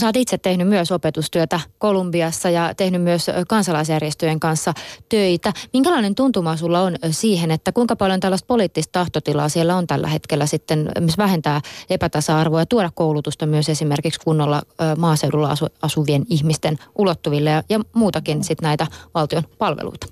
Sä 0.00 0.06
oot 0.06 0.16
itse 0.16 0.38
tehnyt 0.38 0.68
myös 0.68 0.92
opetustyötä 0.92 1.60
Kolumbiassa 1.78 2.50
ja 2.50 2.74
tehnyt 2.74 3.02
myös 3.02 3.26
kansalaisjärjestöjen 3.48 4.40
kanssa 4.40 4.72
töitä. 5.08 5.52
Minkälainen 5.72 6.14
tuntuma 6.14 6.56
sulla 6.56 6.80
on 6.80 6.96
siihen, 7.10 7.50
että 7.50 7.72
kuinka 7.72 7.96
paljon 7.96 8.20
tällaista 8.20 8.46
poliittista 8.46 8.92
tahtotilaa 8.92 9.48
siellä 9.48 9.76
on 9.76 9.86
tällä 9.86 10.08
hetkellä 10.08 10.46
sitten 10.46 10.90
myös 11.00 11.18
vähentää 11.18 11.60
epätasa-arvoa 11.90 12.60
ja 12.60 12.66
tuoda 12.66 12.90
koulutusta 12.94 13.46
myös 13.46 13.68
esimerkiksi 13.68 14.20
kunnolla 14.24 14.62
maaseudulla 14.98 15.50
asu, 15.50 15.66
asuvien 15.82 16.24
ihmisten 16.28 16.78
ulottuville 16.98 17.50
ja, 17.50 17.62
ja 17.68 17.80
muutakin 17.94 18.44
sitten 18.44 18.66
näitä 18.66 18.86
valtion 19.14 19.42
palveluita? 19.58 20.06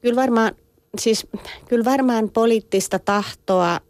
Kyllä 0.00 0.20
varmaan, 0.20 0.52
siis 0.98 1.26
kyllä 1.68 1.84
varmaan 1.84 2.30
poliittista 2.30 2.98
tahtoa 2.98 3.80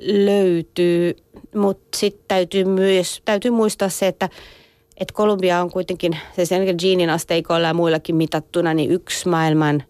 löytyy, 0.00 1.16
mutta 1.54 1.98
sitten 1.98 2.24
täytyy 2.28 2.64
myös 2.64 3.22
täytyy 3.24 3.50
muistaa 3.50 3.88
se, 3.88 4.06
että 4.06 4.28
et 4.96 5.12
Kolumbia 5.12 5.60
on 5.60 5.70
kuitenkin, 5.70 6.18
se 6.36 6.44
sen 6.44 6.66
Jeanin 6.82 7.10
asteikoilla 7.10 7.68
ja 7.68 7.74
muillakin 7.74 8.16
mitattuna, 8.16 8.74
niin 8.74 8.90
yksi 8.90 9.28
maailman 9.28 9.82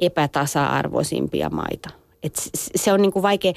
epätasa-arvoisimpia 0.00 1.50
maita. 1.50 1.90
Et 2.22 2.50
se 2.54 2.92
on 2.92 3.02
niinku 3.02 3.22
vaikea, 3.22 3.52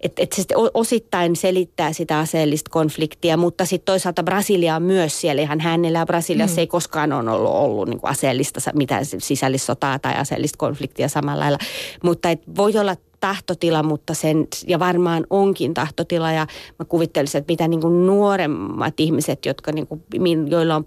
että 0.00 0.22
et 0.22 0.32
se 0.32 0.44
osittain 0.74 1.36
selittää 1.36 1.92
sitä 1.92 2.18
aseellista 2.18 2.70
konfliktia, 2.70 3.36
mutta 3.36 3.64
sitten 3.64 3.84
toisaalta 3.84 4.22
Brasilia 4.22 4.76
on 4.76 4.82
myös 4.82 5.20
siellä 5.20 5.42
ihan 5.42 5.60
hänellä 5.60 5.98
ja 5.98 6.06
Brasiliassa 6.06 6.56
mm. 6.56 6.58
ei 6.58 6.66
koskaan 6.66 7.12
ole 7.12 7.30
ollut, 7.30 7.52
ollut 7.52 7.88
niinku 7.88 8.06
aseellista 8.06 8.60
mitään 8.74 9.04
sisällissotaa 9.18 9.98
tai 9.98 10.14
aseellista 10.14 10.56
konfliktia 10.56 11.08
samalla 11.08 11.40
lailla. 11.40 11.58
Mutta 12.02 12.30
et 12.30 12.42
voi 12.56 12.72
olla 12.78 12.96
tahtotila, 13.24 13.82
mutta 13.82 14.14
sen, 14.14 14.46
ja 14.66 14.78
varmaan 14.78 15.26
onkin 15.30 15.74
tahtotila, 15.74 16.32
ja 16.32 16.46
mä 16.78 16.84
kuvittelisin, 16.84 17.38
että 17.38 17.52
mitä 17.52 17.68
niin 17.68 17.80
kuin 17.80 18.06
nuoremmat 18.06 19.00
ihmiset, 19.00 19.46
jotka 19.46 19.72
niin 19.72 19.86
kuin, 19.86 20.02
joilla 20.50 20.76
on 20.76 20.86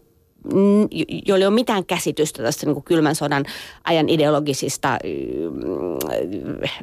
joilla 1.25 1.43
ei 1.43 1.47
ole 1.47 1.53
mitään 1.53 1.85
käsitystä 1.85 2.43
tästä 2.43 2.65
niin 2.65 2.83
kylmän 2.83 3.15
sodan 3.15 3.45
ajan 3.83 4.09
ideologisista, 4.09 4.97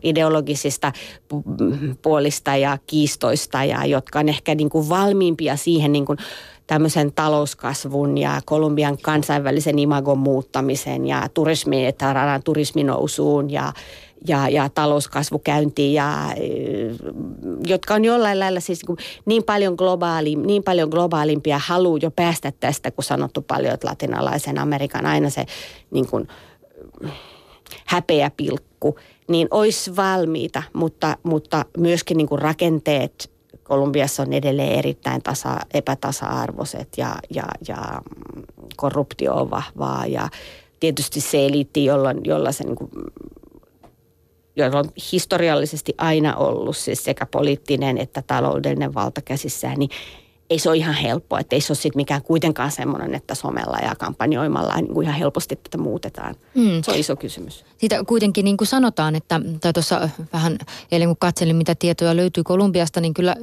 ideologisista 0.03 0.93
puolista 2.03 2.57
ja 2.57 2.79
kiistoista, 2.87 3.65
ja 3.65 3.87
jotka 3.87 4.19
on 4.19 4.29
ehkä 4.29 4.55
niin 4.55 4.71
kuin 4.71 4.89
valmiimpia 4.89 5.57
siihen 5.57 5.93
niin 5.93 6.07
kuin 6.07 6.19
tämmöisen 6.67 7.13
talouskasvun 7.13 8.19
ja 8.19 8.41
Kolumbian 8.45 8.99
kansainvälisen 8.99 9.79
imagon 9.79 10.19
muuttamisen 10.19 11.07
ja 11.07 11.29
turismi, 11.35 11.85
turisminousuun 12.45 13.51
ja, 13.51 13.73
ja, 14.29 14.49
ja 14.49 14.69
talouskasvu 14.69 15.39
käyntiin, 15.39 15.95
ja, 15.95 16.35
jotka 17.67 17.95
on 17.95 18.05
jollain 18.05 18.41
lailla 18.41 18.61
siis 18.61 18.81
niin, 18.89 18.99
niin, 19.27 19.43
paljon 19.43 19.75
globaali, 19.75 20.35
niin 20.35 20.63
paljon 20.63 20.89
globaalimpia 20.89 21.61
haluaa 21.67 21.99
jo 22.03 22.11
päästä 22.11 22.53
tästä, 22.61 22.91
kun 22.91 23.05
sanottu 23.05 23.43
paljon, 23.43 23.75
että 23.75 23.89
latinalaisen 23.89 24.59
Amerikan 24.59 25.07
aina 25.07 25.31
se 25.31 25.47
niin 25.91 26.07
kuin, 26.07 26.29
häpeä 27.87 28.31
pilkku, 28.37 28.99
niin 29.29 29.49
olisi 29.51 29.97
valmiita, 29.97 30.63
mutta, 30.73 31.17
mutta 31.23 31.65
myöskin 31.77 32.17
niin 32.17 32.29
kuin 32.29 32.43
rakenteet 32.43 33.35
Kolumbiassa 33.65 34.23
on 34.23 34.33
edelleen 34.33 34.79
erittäin 34.79 35.23
tasa, 35.23 35.61
epätasa-arvoiset 35.75 36.89
ja, 36.97 37.17
ja, 37.35 37.45
ja 37.69 38.03
korruptio 38.77 39.35
on 39.35 39.51
vahvaa 39.51 40.07
ja 40.07 40.29
tietysti 40.81 41.21
se 41.21 41.47
eliitti, 41.47 41.85
jolla, 41.85 42.15
jolla 42.25 42.53
se 42.53 42.65
niin 42.65 42.77
joilla 44.57 44.79
on 44.79 44.85
historiallisesti 45.13 45.95
aina 45.99 46.37
ollut 46.37 46.77
siis 46.77 47.05
sekä 47.05 47.27
poliittinen 47.27 47.99
että 47.99 48.23
taloudellinen 48.27 48.95
valta 48.95 49.23
käsissään, 49.23 49.79
niin 49.79 49.91
ei 50.51 50.59
se 50.59 50.69
ole 50.69 50.77
ihan 50.77 50.95
helppoa, 50.95 51.41
että 51.41 51.57
ei 51.57 51.61
se 51.61 51.73
ole 51.73 51.77
sitten 51.77 52.01
mikään 52.01 52.23
kuitenkaan 52.23 52.71
semmoinen, 52.71 53.15
että 53.15 53.35
somella 53.35 53.79
ja 53.83 53.95
kampanjoimalla 53.99 54.75
niin 54.75 54.95
kuin 54.95 55.05
ihan 55.05 55.19
helposti 55.19 55.57
tätä 55.57 55.79
muutetaan. 55.79 56.35
Mm. 56.55 56.83
Se 56.83 56.91
on 56.91 56.97
iso 56.97 57.17
kysymys. 57.17 57.65
Siitä 57.79 58.05
kuitenkin 58.05 58.45
niin 58.45 58.57
kuin 58.57 58.69
sanotaan, 58.69 59.15
että, 59.15 59.41
tai 59.61 59.73
tuossa 59.73 60.09
vähän 60.33 60.59
eilen 60.93 61.09
kun 61.09 61.17
katselin, 61.21 61.57
mitä 61.57 61.75
tietoja 61.75 62.17
löytyy 62.17 62.45
Kolumbiasta, 62.45 63.01
niin 63.01 63.15
kyllä 63.15 63.37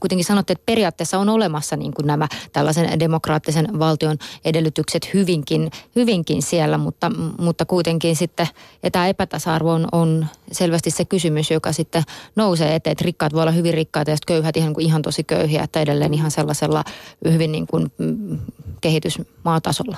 kuitenkin 0.00 0.24
sanotte, 0.24 0.52
että 0.52 0.62
periaatteessa 0.66 1.18
on 1.18 1.28
olemassa 1.28 1.76
niin 1.76 1.94
kuin 1.94 2.06
nämä 2.06 2.28
tällaisen 2.52 3.00
demokraattisen 3.00 3.78
valtion 3.78 4.16
edellytykset 4.44 5.14
hyvinkin, 5.14 5.70
hyvinkin 5.96 6.42
siellä, 6.42 6.78
mutta, 6.78 7.10
mutta 7.38 7.64
kuitenkin 7.64 8.16
sitten 8.16 8.46
ja 8.82 8.90
tämä 8.90 9.08
epätasa-arvo 9.08 9.72
on, 9.72 9.88
on 9.92 10.26
selvästi 10.52 10.90
se 10.90 11.04
kysymys, 11.04 11.50
joka 11.50 11.72
sitten 11.72 12.02
nousee 12.36 12.74
eteen, 12.74 12.92
että 12.92 13.04
rikkaat 13.04 13.32
voi 13.32 13.42
olla 13.42 13.52
hyvin 13.52 13.74
rikkaita 13.74 14.10
ja 14.10 14.16
sitten 14.16 14.34
köyhät 14.34 14.56
ihan, 14.56 14.74
ihan 14.78 15.02
tosi 15.02 15.24
köyhiä, 15.24 15.62
että 15.62 15.80
edelleen 15.80 16.14
ihan 16.14 16.30
sellaisella 16.54 16.84
hyvin 17.32 17.52
niin 17.52 17.66
kuin 17.66 17.92
mm, 17.98 18.38
kehitysmaatasolla. 18.80 19.96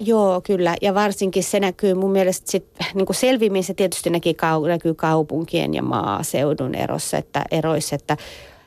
Joo, 0.00 0.40
kyllä. 0.40 0.76
Ja 0.82 0.94
varsinkin 0.94 1.44
se 1.44 1.60
näkyy 1.60 1.94
mun 1.94 2.10
mielestä 2.10 2.50
sit, 2.50 2.66
niin 2.94 3.06
kuin 3.06 3.16
selvimmin 3.16 3.64
se 3.64 3.74
tietysti 3.74 4.10
näkyy, 4.10 4.34
näkyy 4.68 4.94
kaupunkien 4.94 5.74
ja 5.74 5.82
maaseudun 5.82 6.74
erossa, 6.74 7.16
että 7.16 7.44
eroissa, 7.50 7.94
että 7.94 8.16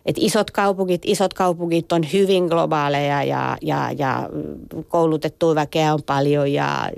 että 0.05 0.21
isot 0.23 0.51
kaupungit, 0.51 1.01
isot 1.05 1.33
kaupungit 1.33 1.91
on 1.91 2.01
hyvin 2.13 2.45
globaaleja 2.45 3.23
ja, 3.23 3.57
ja, 3.61 3.91
ja 3.97 4.29
koulutettua 4.87 5.55
väkeä 5.55 5.93
on 5.93 6.03
paljon 6.05 6.53
ja 6.53 6.89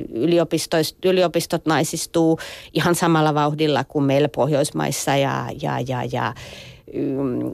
yliopistot 1.03 1.65
naisistuu 1.65 2.39
ihan 2.73 2.95
samalla 2.95 3.33
vauhdilla 3.33 3.83
kuin 3.83 4.05
meillä 4.05 4.29
Pohjoismaissa 4.29 5.15
ja, 5.15 5.45
ja, 5.61 5.79
ja, 5.87 6.03
ja 6.11 6.33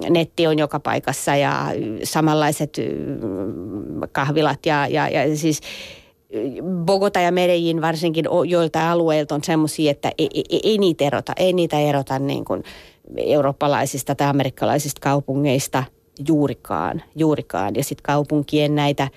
netti 0.09 0.47
on 0.47 0.59
joka 0.59 0.79
paikassa 0.79 1.35
ja 1.35 1.65
samanlaiset 2.03 2.77
kahvilat 4.11 4.65
ja, 4.65 4.87
ja, 4.87 5.09
ja 5.09 5.37
siis 5.37 5.61
Bogota 6.85 7.19
ja 7.19 7.31
Medellin 7.31 7.81
varsinkin 7.81 8.25
joilta 8.47 8.91
alueilta 8.91 9.35
on 9.35 9.43
semmoisia, 9.43 9.91
että 9.91 10.11
ei, 10.17 10.29
ei, 10.33 10.59
ei 10.63 10.77
niitä 10.77 11.05
erota, 11.05 11.33
ei 11.37 11.53
niitä 11.53 11.79
erota 11.79 12.19
niin 12.19 12.45
kuin 12.45 12.63
eurooppalaisista 13.17 14.15
tai 14.15 14.27
amerikkalaisista 14.27 15.01
kaupungeista 15.01 15.83
juurikaan. 16.27 17.03
juurikaan. 17.15 17.75
Ja 17.75 17.83
sitten 17.83 18.03
kaupunkien 18.03 18.75
näitä, 18.75 19.07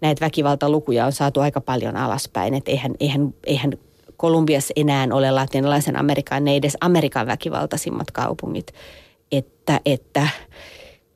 näitä 0.00 0.24
väkivaltalukuja 0.24 1.06
on 1.06 1.12
saatu 1.12 1.40
aika 1.40 1.60
paljon 1.60 1.96
alaspäin. 1.96 2.54
Että 2.54 2.70
eihän, 2.70 2.94
eihän, 3.00 3.34
eihän 3.46 3.72
Kolumbiassa 4.16 4.72
enää 4.76 5.06
ole 5.12 5.30
latinalaisen 5.30 5.96
Amerikan, 5.96 6.44
ne 6.44 6.56
edes 6.56 6.76
Amerikan 6.80 7.26
väkivaltaisimmat 7.26 8.10
kaupungit. 8.10 8.72
Että, 9.32 9.80
että 9.84 10.28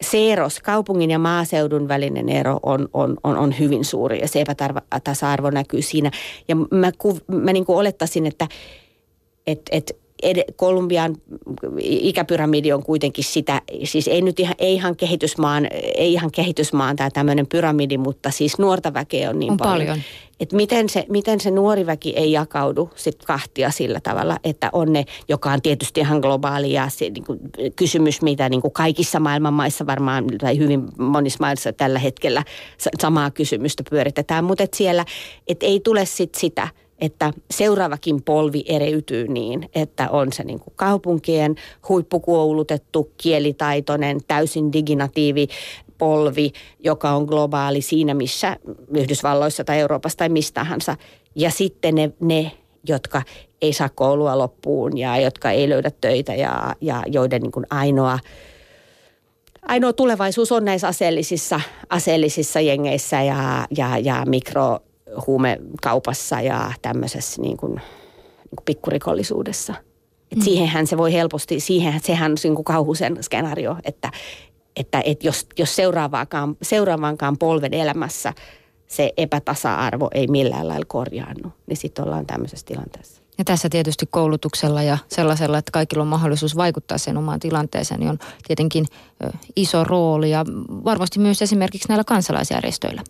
se 0.01 0.33
ero, 0.33 0.49
kaupungin 0.63 1.11
ja 1.11 1.19
maaseudun 1.19 1.89
välinen 1.89 2.29
ero 2.29 2.61
on, 2.63 2.89
on, 2.93 3.17
on, 3.25 3.37
on 3.37 3.59
hyvin 3.59 3.85
suuri 3.85 4.21
ja 4.21 4.29
se 4.29 4.41
epätasa-arvo 4.41 5.51
näkyy 5.51 5.83
siinä. 5.83 6.11
Ja 6.49 6.57
mä, 6.57 6.93
mä 7.27 7.53
niin 7.53 7.65
kuin 7.65 7.79
olettaisin, 7.79 8.27
että 8.27 8.49
et, 9.47 9.61
et 9.71 10.04
Kolumbian 10.57 11.17
ikäpyramidi 11.81 12.73
on 12.73 12.83
kuitenkin 12.83 13.25
sitä, 13.25 13.63
siis 13.85 14.09
ei 14.09 14.23
nyt 14.23 14.41
ihan, 14.41 14.55
ei 14.59 14.75
ihan 14.75 14.97
kehitysmaan, 14.97 15.69
ei 15.97 16.13
ihan 16.13 16.31
kehitysmaan 16.31 16.97
tämä 16.97 17.11
tämmöinen 17.11 17.47
pyramidi, 17.47 17.99
mutta 17.99 18.31
siis 18.31 18.59
nuorta 18.59 18.95
väkeä 18.95 19.31
on 19.31 19.39
niin 19.39 19.53
on 19.53 19.57
paljon. 19.57 19.87
paljon. 19.87 19.99
Et 20.41 20.53
miten, 20.53 20.89
se, 20.89 21.07
miten 21.09 21.41
se 21.41 21.51
nuori 21.51 21.87
väki 21.87 22.11
ei 22.17 22.33
jakaudu 22.33 22.91
sit 22.95 23.25
kahtia 23.25 23.71
sillä 23.71 24.01
tavalla, 24.01 24.39
että 24.45 24.71
on 24.73 24.93
ne, 24.93 25.05
joka 25.29 25.53
on 25.53 25.63
tietysti 25.63 26.01
ihan 26.01 26.21
globaali 26.21 26.73
ja 26.73 26.89
se 26.89 27.11
niin 27.11 27.25
kuin, 27.25 27.41
kysymys, 27.77 28.23
mitä 28.23 28.49
niin 28.49 28.61
kuin 28.63 28.73
kaikissa 28.73 29.21
maailman 29.21 29.55
maissa 29.55 29.87
varmaan, 29.87 30.25
tai 30.41 30.59
hyvin 30.59 30.83
monissa 30.99 31.39
maissa 31.41 31.73
tällä 31.73 31.99
hetkellä 31.99 32.43
samaa 33.01 33.31
kysymystä 33.31 33.83
pyöritetään, 33.91 34.45
mutta 34.45 34.65
et 34.65 34.75
siellä, 34.75 35.05
et 35.49 35.63
ei 35.63 35.81
tule 35.81 36.07
sit 36.07 36.35
sitä– 36.35 36.69
että 36.99 37.33
seuraavakin 37.51 38.23
polvi 38.23 38.65
ereytyy 38.67 39.29
niin, 39.29 39.71
että 39.75 40.11
on 40.11 40.33
se 40.33 40.45
niin 40.45 40.61
kuin 40.61 40.75
kaupunkien 40.77 41.55
huippukoulutettu, 41.89 43.11
kielitaitoinen, 43.17 44.21
täysin 44.29 44.73
diginatiivi 44.73 45.49
polvi, 45.99 46.53
joka 46.79 47.11
on 47.11 47.25
globaali 47.25 47.81
siinä, 47.81 48.15
missä 48.15 48.57
Yhdysvalloissa 48.97 49.65
tai 49.65 49.81
Euroopassa 49.81 50.19
tai 50.19 50.29
mistähänsä. 50.29 50.97
Ja 51.35 51.51
sitten 51.51 51.95
ne, 51.95 52.13
ne 52.21 52.53
jotka 52.89 53.23
ei 53.63 53.73
saa 53.73 53.89
koulua 53.89 54.39
loppuun 54.39 54.99
ja 54.99 55.19
jotka 55.19 55.51
ei 55.51 55.69
löydä 55.69 55.91
töitä 56.01 56.35
ja, 56.35 56.75
ja 56.81 57.03
joiden 57.07 57.43
niin 57.43 57.53
kuin 57.53 57.67
ainoa, 57.71 58.19
ainoa 59.63 59.93
tulevaisuus 59.93 60.53
on 60.53 60.65
näissä 60.65 60.89
aseellisissa, 60.89 61.61
aseellisissa 61.91 62.61
jengeissä 62.61 63.23
ja, 63.23 63.67
ja, 63.77 63.99
ja 63.99 64.23
mikro 64.27 64.79
huumekaupassa 65.27 66.41
ja 66.41 66.73
tämmöisessä 66.83 67.43
niin 67.43 67.57
kuin, 67.57 67.75
niin 67.75 68.57
kuin 68.57 68.65
pikkurikollisuudessa. 68.65 69.75
Et 70.33 70.39
mm. 70.39 70.45
Siihenhän 70.45 70.87
se 70.87 70.97
voi 70.97 71.13
helposti, 71.13 71.61
siihen, 71.61 72.01
sehän 72.03 72.33
on 72.33 72.37
niin 72.45 72.55
kuin 72.55 72.65
kauhuisen 72.65 73.23
skenaario, 73.23 73.77
että, 73.85 74.11
että, 74.77 75.03
että 75.05 75.27
jos, 75.27 75.47
jos 75.59 75.77
seuraavaankaan, 75.77 76.57
seuraavaankaan 76.63 77.39
polven 77.39 77.75
elämässä 77.75 78.33
se 78.87 79.13
epätasa-arvo 79.17 80.09
ei 80.15 80.27
millään 80.27 80.69
lailla 80.69 80.87
korjaannu, 80.89 81.53
niin 81.67 81.77
sitten 81.77 82.05
ollaan 82.05 82.27
tämmöisessä 82.27 82.67
tilanteessa. 82.67 83.23
Ja 83.39 83.45
tässä 83.45 83.69
tietysti 83.69 84.07
koulutuksella 84.11 84.83
ja 84.83 84.99
sellaisella, 85.09 85.59
että 85.59 85.73
kaikilla 85.73 86.03
on 86.03 86.09
mahdollisuus 86.09 86.57
vaikuttaa 86.57 86.99
sen 86.99 87.17
omaan 87.17 87.41
tilanteeseen, 87.41 88.01
niin 88.01 88.11
on 88.11 88.19
tietenkin 88.47 88.87
iso 89.57 89.85
rooli 89.85 90.31
ja 90.31 90.45
varmasti 90.69 91.19
myös 91.19 91.43
esimerkiksi 91.43 91.89
näillä 91.89 92.05
kansalaisjärjestöillä. 92.05 93.03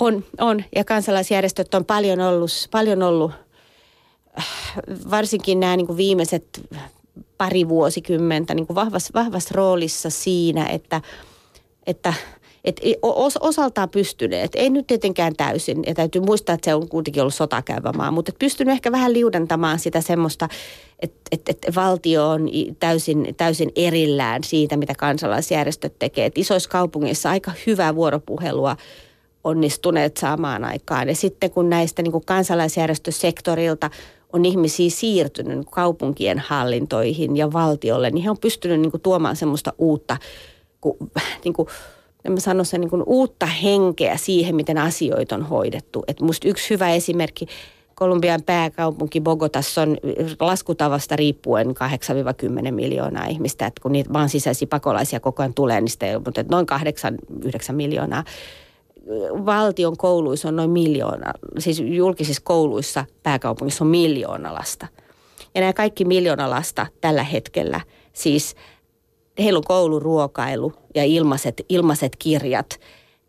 On, 0.00 0.24
on. 0.38 0.64
Ja 0.76 0.84
kansalaisjärjestöt 0.84 1.74
on 1.74 1.84
paljon 1.84 2.20
ollut, 2.20 2.50
paljon 2.70 3.02
ollut 3.02 3.32
varsinkin 5.10 5.60
nämä 5.60 5.76
niin 5.76 5.86
kuin 5.86 5.96
viimeiset 5.96 6.68
pari 7.38 7.68
vuosikymmentä 7.68 8.54
niin 8.54 8.66
kuin 8.66 8.74
vahvassa, 8.74 9.10
vahvassa 9.14 9.54
roolissa 9.54 10.10
siinä, 10.10 10.66
että, 10.66 11.00
että 11.86 12.14
et 12.64 12.80
os, 13.02 13.36
osaltaan 13.36 13.88
pystyneet, 13.88 14.50
ei 14.54 14.70
nyt 14.70 14.86
tietenkään 14.86 15.36
täysin, 15.36 15.82
ja 15.86 15.94
täytyy 15.94 16.22
muistaa, 16.22 16.54
että 16.54 16.64
se 16.64 16.74
on 16.74 16.88
kuitenkin 16.88 17.22
ollut 17.22 17.34
sotakäyvä 17.34 17.92
maa, 17.92 18.10
mutta 18.10 18.32
pystynyt 18.38 18.72
ehkä 18.72 18.92
vähän 18.92 19.12
liudentamaan 19.12 19.78
sitä 19.78 20.00
semmoista, 20.00 20.48
että 21.02 21.20
et, 21.32 21.48
et 21.48 21.76
valtio 21.76 22.28
on 22.28 22.48
täysin, 22.78 23.34
täysin 23.36 23.72
erillään 23.76 24.44
siitä, 24.44 24.76
mitä 24.76 24.94
kansalaisjärjestöt 24.98 25.98
tekee. 25.98 26.26
Et 26.26 26.38
isoissa 26.38 26.70
kaupungeissa 26.70 27.30
aika 27.30 27.52
hyvää 27.66 27.94
vuoropuhelua 27.94 28.76
onnistuneet 29.44 30.16
saamaan 30.16 30.64
aikaan. 30.64 31.08
Ja 31.08 31.14
sitten 31.14 31.50
kun 31.50 31.70
näistä 31.70 32.02
niin 32.02 32.12
kuin 32.12 32.24
kansalaisjärjestösektorilta 32.26 33.90
on 34.32 34.44
ihmisiä 34.44 34.90
siirtynyt 34.90 35.56
niin 35.56 35.66
kaupunkien 35.70 36.38
hallintoihin 36.38 37.36
ja 37.36 37.52
valtiolle, 37.52 38.10
niin 38.10 38.24
he 38.24 38.30
on 38.30 38.38
pystynyt 38.38 38.80
niin 38.80 38.90
kuin 38.90 39.00
tuomaan 39.00 39.36
semmoista 39.36 39.72
uutta, 39.78 40.16
niin 41.44 41.54
kuin, 41.54 41.68
mä 42.28 42.40
sanoisin, 42.40 42.80
niin 42.80 42.90
kuin 42.90 43.02
uutta 43.06 43.46
henkeä 43.46 44.16
siihen, 44.16 44.56
miten 44.56 44.78
asioita 44.78 45.34
on 45.34 45.42
hoidettu. 45.42 46.04
Et 46.08 46.20
musta 46.20 46.48
yksi 46.48 46.70
hyvä 46.70 46.90
esimerkki, 46.90 47.46
Kolumbian 47.94 48.42
pääkaupunki 48.42 49.20
Bogotassa 49.20 49.82
on 49.82 49.96
laskutavasta 50.40 51.16
riippuen 51.16 51.66
8-10 51.68 51.72
miljoonaa 52.70 53.26
ihmistä. 53.26 53.66
Et 53.66 53.78
kun 53.78 53.92
niitä 53.92 54.10
maan 54.10 54.28
sisäisiä 54.28 54.68
pakolaisia 54.68 55.20
koko 55.20 55.42
ajan 55.42 55.54
tulee, 55.54 55.80
niin 55.80 55.88
sitä 55.88 56.06
ei, 56.06 56.18
mutta 56.18 56.44
noin 56.50 56.66
8-9 57.70 57.72
miljoonaa 57.72 58.24
valtion 59.46 59.96
kouluissa 59.96 60.48
on 60.48 60.56
noin 60.56 60.70
miljoona, 60.70 61.32
siis 61.58 61.80
julkisissa 61.80 62.42
kouluissa 62.44 63.04
pääkaupungissa 63.22 63.84
on 63.84 63.90
miljoona 63.90 64.54
lasta. 64.54 64.86
Ja 65.54 65.60
nämä 65.60 65.72
kaikki 65.72 66.04
miljoona 66.04 66.50
lasta 66.50 66.86
tällä 67.00 67.22
hetkellä, 67.22 67.80
siis 68.12 68.56
heillä 69.38 69.58
on 69.58 69.64
kouluruokailu 69.64 70.72
ja 70.94 71.04
ilmaiset, 71.04 71.62
ilmaiset 71.68 72.16
kirjat 72.16 72.80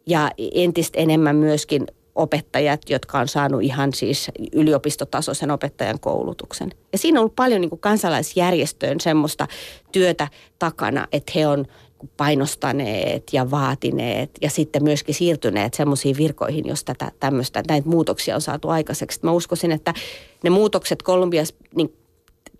ja 0.05 0.31
entistä 0.53 0.99
enemmän 0.99 1.35
myöskin 1.35 1.87
opettajat, 2.15 2.89
jotka 2.89 3.19
on 3.19 3.27
saanut 3.27 3.61
ihan 3.61 3.93
siis 3.93 4.31
yliopistotasoisen 4.53 5.51
opettajan 5.51 5.99
koulutuksen. 5.99 6.69
Ja 6.91 6.97
siinä 6.97 7.19
on 7.19 7.21
ollut 7.21 7.35
paljon 7.35 7.61
niin 7.61 7.69
kuin 7.69 7.79
kansalaisjärjestöön 7.79 8.99
semmoista 8.99 9.47
työtä 9.91 10.27
takana, 10.59 11.07
että 11.11 11.31
he 11.35 11.47
on 11.47 11.65
painostaneet 12.17 13.23
ja 13.33 13.51
vaatineet 13.51 14.31
ja 14.41 14.49
sitten 14.49 14.83
myöskin 14.83 15.15
siirtyneet 15.15 15.73
semmoisiin 15.73 16.17
virkoihin, 16.17 16.67
jos 16.67 16.83
tätä 16.83 17.11
tämmöistä, 17.19 17.63
näitä 17.67 17.89
muutoksia 17.89 18.35
on 18.35 18.41
saatu 18.41 18.69
aikaiseksi. 18.69 19.19
Mä 19.23 19.31
uskoisin, 19.31 19.71
että 19.71 19.93
ne 20.43 20.49
muutokset 20.49 21.03
Kolumbiassa 21.03 21.55
niin 21.75 21.93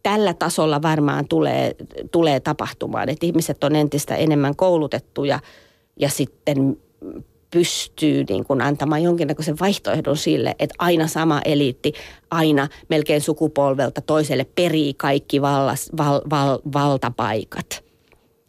tällä 0.03 0.33
tasolla 0.33 0.81
varmaan 0.81 1.27
tulee, 1.27 1.75
tulee 2.11 2.39
tapahtumaan, 2.39 3.09
että 3.09 3.25
ihmiset 3.25 3.63
on 3.63 3.75
entistä 3.75 4.15
enemmän 4.15 4.55
koulutettuja 4.55 5.39
ja 5.99 6.09
sitten 6.09 6.77
pystyy 7.51 8.23
niin 8.29 8.43
kuin 8.43 8.61
antamaan 8.61 9.03
jonkinnäköisen 9.03 9.59
vaihtoehdon 9.59 10.17
sille, 10.17 10.55
että 10.59 10.75
aina 10.79 11.07
sama 11.07 11.41
eliitti, 11.45 11.93
aina 12.31 12.67
melkein 12.89 13.21
sukupolvelta 13.21 14.01
toiselle 14.01 14.45
perii 14.55 14.93
kaikki 14.93 15.41
vallas, 15.41 15.89
val, 15.97 16.21
val, 16.29 16.59
valtapaikat. 16.73 17.90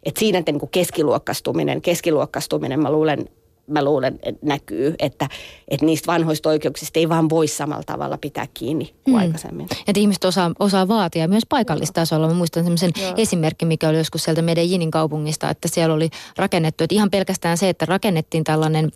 Et 0.05 0.17
siinä 0.17 0.43
niin 0.45 0.59
kuin 0.59 0.69
keskiluokkastuminen, 0.69 1.81
keskiluokkastuminen 1.81 2.79
mä 2.79 2.91
luulen 2.91 3.29
mä 3.67 3.83
luulen, 3.83 4.19
että 4.23 4.45
näkyy, 4.45 4.95
että, 4.99 5.29
että 5.67 5.85
niistä 5.85 6.07
vanhoista 6.07 6.49
oikeuksista 6.49 6.99
ei 6.99 7.09
vaan 7.09 7.29
voi 7.29 7.47
samalla 7.47 7.83
tavalla 7.83 8.17
pitää 8.17 8.47
kiinni 8.53 8.93
kuin 9.03 9.15
mm. 9.15 9.19
aikaisemmin. 9.19 9.67
Että 9.87 9.99
ihmiset 9.99 10.25
osaa, 10.25 10.51
osaa 10.59 10.87
vaatia 10.87 11.27
myös 11.27 11.43
paikallistasolla. 11.49 12.27
Mä 12.27 12.33
muistan 12.33 12.63
semmoisen 12.63 12.91
esimerkki, 13.17 13.65
mikä 13.65 13.89
oli 13.89 13.97
joskus 13.97 14.23
sieltä 14.23 14.41
Medellinin 14.41 14.91
kaupungista, 14.91 15.49
että 15.49 15.67
siellä 15.67 15.95
oli 15.95 16.09
rakennettu, 16.37 16.83
että 16.83 16.95
ihan 16.95 17.09
pelkästään 17.11 17.57
se, 17.57 17.69
että 17.69 17.85
rakennettiin 17.85 18.43
tällainen 18.43 18.91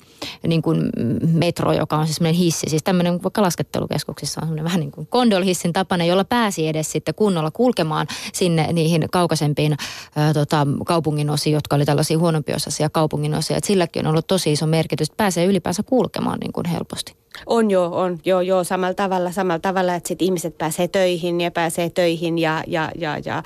niin 0.47 0.61
kuin 0.61 0.89
metro, 1.33 1.73
joka 1.73 1.97
on 1.97 2.05
siis 2.05 2.15
semmoinen 2.15 2.39
hissi, 2.39 2.69
siis 2.69 2.83
tämmöinen 2.83 3.23
vaikka 3.23 3.41
laskettelukeskuksissa 3.41 4.41
on 4.41 4.63
vähän 4.63 4.79
niin 4.79 4.91
kuin 4.91 5.07
kondolhissin 5.07 5.73
tapainen, 5.73 6.07
jolla 6.07 6.23
pääsi 6.23 6.67
edes 6.67 6.91
sitten 6.91 7.15
kunnolla 7.15 7.51
kulkemaan 7.51 8.07
sinne 8.33 8.73
niihin 8.73 9.05
kaukaisempiin 9.11 9.77
ää, 10.15 10.33
tota, 10.33 10.67
kaupungin 10.85 11.29
osiin, 11.29 11.53
jotka 11.53 11.75
oli 11.75 11.85
tällaisia 11.85 12.17
huonompiosaisia 12.19 12.89
kaupungin 12.89 13.35
osia. 13.35 13.57
Että 13.57 13.67
silläkin 13.67 14.05
on 14.05 14.09
ollut 14.09 14.27
tosi 14.27 14.56
iso 14.57 14.67
merkitys, 14.67 15.07
että 15.07 15.17
pääsee 15.17 15.45
ylipäänsä 15.45 15.83
kulkemaan 15.83 16.37
niin 16.39 16.53
kuin 16.53 16.65
helposti. 16.65 17.15
On 17.45 17.71
jo, 17.71 17.85
on 17.85 18.19
joo, 18.25 18.41
joo, 18.41 18.63
samalla 18.63 18.93
tavalla, 18.93 19.31
samalla 19.31 19.59
tavalla, 19.59 19.95
että 19.95 20.07
sit 20.07 20.21
ihmiset 20.21 20.57
pääsee 20.57 20.87
töihin 20.87 21.41
ja 21.41 21.51
pääsee 21.51 21.89
töihin 21.89 22.39
ja, 22.39 22.63
ja, 22.67 22.91
ja, 22.95 23.17
ja, 23.25 23.43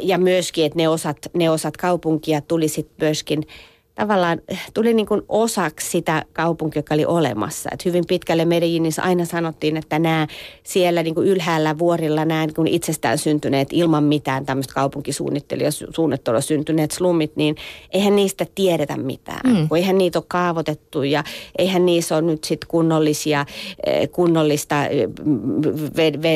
ja 0.00 0.18
myöskin, 0.18 0.66
että 0.66 0.76
ne 0.76 0.88
osat, 0.88 1.16
ne 1.34 1.50
osat 1.50 1.76
kaupunkia 1.76 2.40
tuli 2.40 2.68
sitten 2.68 3.06
myöskin– 3.06 3.42
tavallaan 3.96 4.40
tuli 4.74 4.94
niin 4.94 5.06
kuin 5.06 5.22
osaksi 5.28 5.90
sitä 5.90 6.24
kaupunkia, 6.32 6.78
joka 6.78 6.94
oli 6.94 7.04
olemassa. 7.04 7.70
Et 7.72 7.84
hyvin 7.84 8.04
pitkälle 8.08 8.44
Medellinissä 8.44 9.02
aina 9.02 9.24
sanottiin, 9.24 9.76
että 9.76 9.98
nämä 9.98 10.26
siellä 10.62 11.02
niin 11.02 11.14
kuin 11.14 11.28
ylhäällä 11.28 11.78
vuorilla 11.78 12.24
nämä 12.24 12.46
niin 12.46 12.54
kuin 12.54 12.68
itsestään 12.68 13.18
syntyneet 13.18 13.68
ilman 13.72 14.04
mitään 14.04 14.46
tämmöistä 14.46 14.74
kaupunkisuunnittelua 14.74 15.70
suunnittelua 15.90 16.40
syntyneet 16.40 16.90
slummit, 16.90 17.36
niin 17.36 17.56
eihän 17.90 18.16
niistä 18.16 18.46
tiedetä 18.54 18.96
mitään. 18.96 19.56
Mm. 19.56 19.68
Kun 19.68 19.78
eihän 19.78 19.98
niitä 19.98 20.18
ole 20.18 20.24
kaavoitettu 20.28 21.02
ja 21.02 21.24
eihän 21.58 21.86
niissä 21.86 22.16
ole 22.16 22.22
nyt 22.22 22.44
sitten 22.44 22.68
kunnollisia, 22.68 23.46
eh, 23.86 24.10
kunnollista 24.10 24.86
eh, 24.86 25.08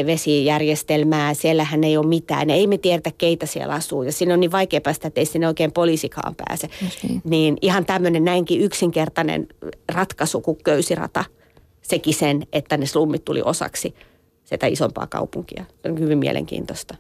vesijärjestelmää. 0.07 1.35
Siellähän 1.35 1.85
ei 1.85 1.97
ole 1.97 2.07
mitään. 2.07 2.51
Ei 2.51 2.67
me 2.67 2.79
tiedetä, 2.79 3.11
keitä 3.19 3.47
siellä 3.47 3.75
asuu. 3.75 4.03
Ja 4.03 4.13
siinä 4.13 4.35
on 4.35 4.41
niin 4.41 4.53
vaikea 4.53 4.81
päästä, 4.81 5.09
että 5.09 5.21
ei 5.21 5.27
sinne 5.27 5.49
oikein 5.49 5.73
poliisikaan 5.73 6.35
pääse. 6.35 6.69
Niin. 7.03 7.23
niin 7.25 7.50
niin 7.51 7.59
ihan 7.63 7.87
tämmöinen 7.87 8.25
näinkin 8.25 8.61
yksinkertainen 8.61 9.49
ratkaisu 9.93 10.41
kuin 10.41 10.59
köysirata 10.65 11.25
sekin 11.83 12.15
sen, 12.15 12.43
että 12.53 12.77
ne 12.77 12.87
slummit 12.87 13.25
tuli 13.25 13.43
osaksi 13.43 13.95
sitä 14.45 14.67
isompaa 14.67 15.07
kaupunkia. 15.07 15.65
Se 15.83 15.91
on 15.91 15.99
hyvin 15.99 16.19
mielenkiintoista. 16.19 16.95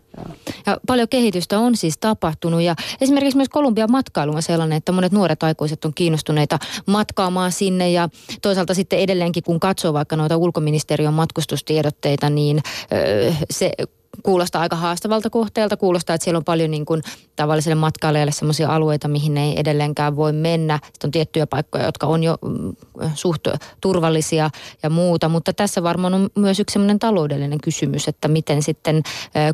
Ja 0.66 0.80
paljon 0.86 1.08
kehitystä 1.08 1.58
on 1.58 1.76
siis 1.76 1.98
tapahtunut 1.98 2.62
ja 2.62 2.74
esimerkiksi 3.00 3.36
myös 3.36 3.48
Kolumbian 3.48 3.90
matkailu 3.90 4.32
on 4.32 4.42
sellainen, 4.42 4.76
että 4.76 4.92
monet 4.92 5.12
nuoret 5.12 5.42
aikuiset 5.42 5.84
on 5.84 5.94
kiinnostuneita 5.94 6.58
matkaamaan 6.86 7.52
sinne 7.52 7.90
ja 7.90 8.08
toisaalta 8.42 8.74
sitten 8.74 8.98
edelleenkin 8.98 9.42
kun 9.42 9.60
katsoo 9.60 9.92
vaikka 9.92 10.16
noita 10.16 10.36
ulkoministeriön 10.36 11.14
matkustustiedotteita, 11.14 12.30
niin 12.30 12.60
se 13.50 13.72
kuulostaa 14.22 14.62
aika 14.62 14.76
haastavalta 14.76 15.30
kohteelta. 15.30 15.76
Kuulostaa, 15.76 16.14
että 16.14 16.24
siellä 16.24 16.38
on 16.38 16.44
paljon 16.44 16.70
niin 16.70 16.84
kuin 16.84 17.02
tavalliselle 17.36 17.74
matkailijalle 17.74 18.32
sellaisia 18.32 18.74
alueita, 18.74 19.08
mihin 19.08 19.36
ei 19.36 19.60
edelleenkään 19.60 20.16
voi 20.16 20.32
mennä. 20.32 20.78
Sitten 20.82 21.08
on 21.08 21.10
tiettyjä 21.10 21.46
paikkoja, 21.46 21.84
jotka 21.84 22.06
on 22.06 22.22
jo 22.22 22.38
mm, 22.42 22.76
suht 23.14 23.48
turvallisia 23.80 24.50
ja 24.82 24.90
muuta. 24.90 25.28
Mutta 25.28 25.52
tässä 25.52 25.82
varmaan 25.82 26.14
on 26.14 26.28
myös 26.34 26.60
yksi 26.60 26.72
sellainen 26.72 26.98
taloudellinen 26.98 27.60
kysymys, 27.60 28.08
että 28.08 28.28
miten 28.28 28.62
sitten, 28.62 29.02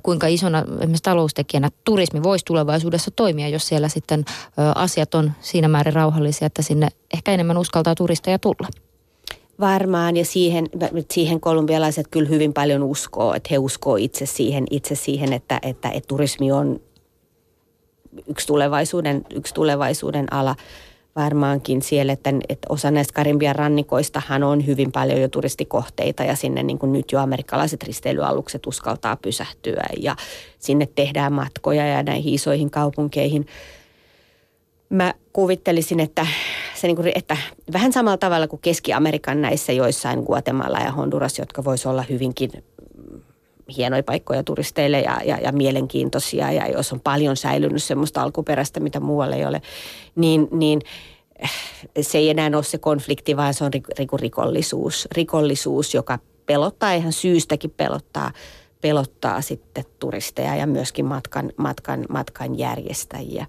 kuinka 0.02 0.26
isona 0.26 0.58
esimerkiksi 0.58 1.02
taloustekijänä 1.02 1.70
turismi 1.84 2.22
voisi 2.22 2.44
tulevaisuudessa 2.44 3.10
toimia, 3.10 3.48
jos 3.48 3.68
siellä 3.68 3.88
sitten 3.88 4.24
asiat 4.74 5.14
on 5.14 5.32
siinä 5.40 5.68
määrin 5.68 5.94
rauhallisia, 5.94 6.46
että 6.46 6.62
sinne 6.62 6.88
ehkä 7.14 7.32
enemmän 7.32 7.58
uskaltaa 7.58 7.94
turisteja 7.94 8.38
tulla. 8.38 8.68
Varmaan 9.60 10.16
ja 10.16 10.24
siihen, 10.24 10.66
siihen 11.10 11.40
kolumbialaiset 11.40 12.08
kyllä 12.10 12.28
hyvin 12.28 12.52
paljon 12.52 12.82
uskoo, 12.82 13.34
että 13.34 13.48
he 13.50 13.58
uskoo 13.58 13.96
itse 13.96 14.26
siihen, 14.26 14.64
itse 14.70 14.94
siihen 14.94 15.32
että, 15.32 15.58
että, 15.62 15.88
että 15.88 16.08
turismi 16.08 16.52
on 16.52 16.80
yksi 18.28 18.46
tulevaisuuden, 18.46 19.24
yksi 19.34 19.54
tulevaisuuden 19.54 20.32
ala 20.32 20.56
varmaankin 21.16 21.82
siellä, 21.82 22.12
että, 22.12 22.30
että 22.48 22.66
osa 22.68 22.90
näistä 22.90 23.14
Karimbian 23.14 23.56
rannikoistahan 23.56 24.42
on 24.42 24.66
hyvin 24.66 24.92
paljon 24.92 25.20
jo 25.20 25.28
turistikohteita 25.28 26.24
ja 26.24 26.36
sinne 26.36 26.62
niin 26.62 26.78
kuin 26.78 26.92
nyt 26.92 27.12
jo 27.12 27.20
amerikkalaiset 27.20 27.82
risteilyalukset 27.82 28.66
uskaltaa 28.66 29.16
pysähtyä 29.16 29.84
ja 30.00 30.16
sinne 30.58 30.88
tehdään 30.94 31.32
matkoja 31.32 31.86
ja 31.86 32.02
näihin 32.02 32.34
isoihin 32.34 32.70
kaupunkeihin– 32.70 33.46
mä 34.88 35.14
kuvittelisin, 35.32 36.00
että, 36.00 36.26
se 36.74 36.86
niin 36.86 36.96
kuin, 36.96 37.12
että 37.14 37.36
vähän 37.72 37.92
samalla 37.92 38.16
tavalla 38.16 38.48
kuin 38.48 38.60
Keski-Amerikan 38.62 39.42
näissä 39.42 39.72
joissain 39.72 40.20
Guatemala 40.20 40.78
ja 40.78 40.92
Honduras, 40.92 41.38
jotka 41.38 41.64
voisi 41.64 41.88
olla 41.88 42.04
hyvinkin 42.10 42.50
hienoja 43.76 44.02
paikkoja 44.02 44.42
turisteille 44.42 45.00
ja, 45.00 45.20
ja, 45.24 45.38
ja 45.38 45.52
mielenkiintoisia 45.52 46.52
ja 46.52 46.68
jos 46.68 46.92
on 46.92 47.00
paljon 47.00 47.36
säilynyt 47.36 47.82
semmoista 47.82 48.22
alkuperäistä, 48.22 48.80
mitä 48.80 49.00
muualle 49.00 49.36
ei 49.36 49.44
ole, 49.44 49.62
niin, 50.16 50.48
niin 50.50 50.80
se 52.00 52.18
ei 52.18 52.30
enää 52.30 52.50
ole 52.54 52.62
se 52.62 52.78
konflikti, 52.78 53.36
vaan 53.36 53.54
se 53.54 53.64
on 53.64 53.70
rikollisuus. 54.20 55.08
Rikollisuus, 55.16 55.94
joka 55.94 56.18
pelottaa, 56.46 56.92
ihan 56.92 57.12
syystäkin 57.12 57.70
pelottaa, 57.70 58.32
pelottaa 58.80 59.40
sitten 59.40 59.84
turisteja 59.98 60.56
ja 60.56 60.66
myöskin 60.66 61.04
matkan, 61.04 61.52
matkan, 61.56 62.04
matkan 62.08 62.58
järjestäjiä. 62.58 63.46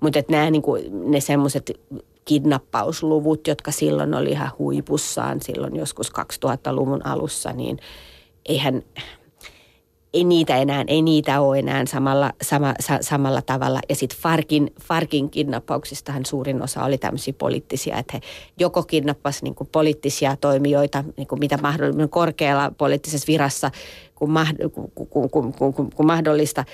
Mutta 0.00 0.22
nämä 0.28 0.50
niinku, 0.50 0.76
ne 0.90 1.20
semmoiset 1.20 1.80
kidnappausluvut, 2.24 3.46
jotka 3.46 3.70
silloin 3.70 4.14
oli 4.14 4.30
ihan 4.30 4.50
huipussaan 4.58 5.40
silloin 5.42 5.76
joskus 5.76 6.12
2000-luvun 6.12 7.06
alussa, 7.06 7.52
niin 7.52 7.78
eihän, 8.46 8.82
ei 10.14 10.24
niitä 10.24 10.56
enää, 10.56 10.84
ei 10.86 11.02
niitä 11.02 11.40
ole 11.40 11.58
enää 11.58 11.86
samalla, 11.86 12.32
sama, 12.42 12.74
sa, 12.80 12.98
samalla 13.00 13.42
tavalla. 13.42 13.80
Ja 13.88 13.94
sitten 13.94 14.18
Farkin, 14.18 14.72
Farkin 14.82 15.30
kidnappauksistahan 15.30 16.26
suurin 16.26 16.62
osa 16.62 16.84
oli 16.84 16.98
tämmöisiä 16.98 17.34
poliittisia, 17.38 17.98
että 17.98 18.12
he 18.16 18.20
joko 18.58 18.82
kidnappasivat 18.82 19.42
niin 19.42 19.68
poliittisia 19.72 20.36
toimijoita, 20.36 21.04
niin 21.16 21.26
kuin 21.26 21.38
mitä 21.38 21.58
mahdollista 21.62 22.08
korkealla 22.08 22.72
poliittisessa 22.78 23.26
virassa 23.26 23.70
kuin, 24.14 24.30
kuin, 24.74 24.90
kuin, 25.10 25.30
kuin, 25.30 25.52
kuin, 25.74 25.90
kuin 25.94 26.06
mahdollista, 26.06 26.64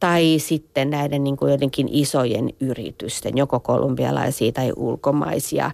tai 0.00 0.34
sitten 0.38 0.90
näiden 0.90 1.24
niin 1.24 1.36
kuin 1.36 1.52
jotenkin 1.52 1.88
isojen 1.90 2.50
yritysten, 2.60 3.36
joko 3.36 3.60
kolumbialaisia 3.60 4.52
tai 4.52 4.72
ulkomaisia 4.76 5.70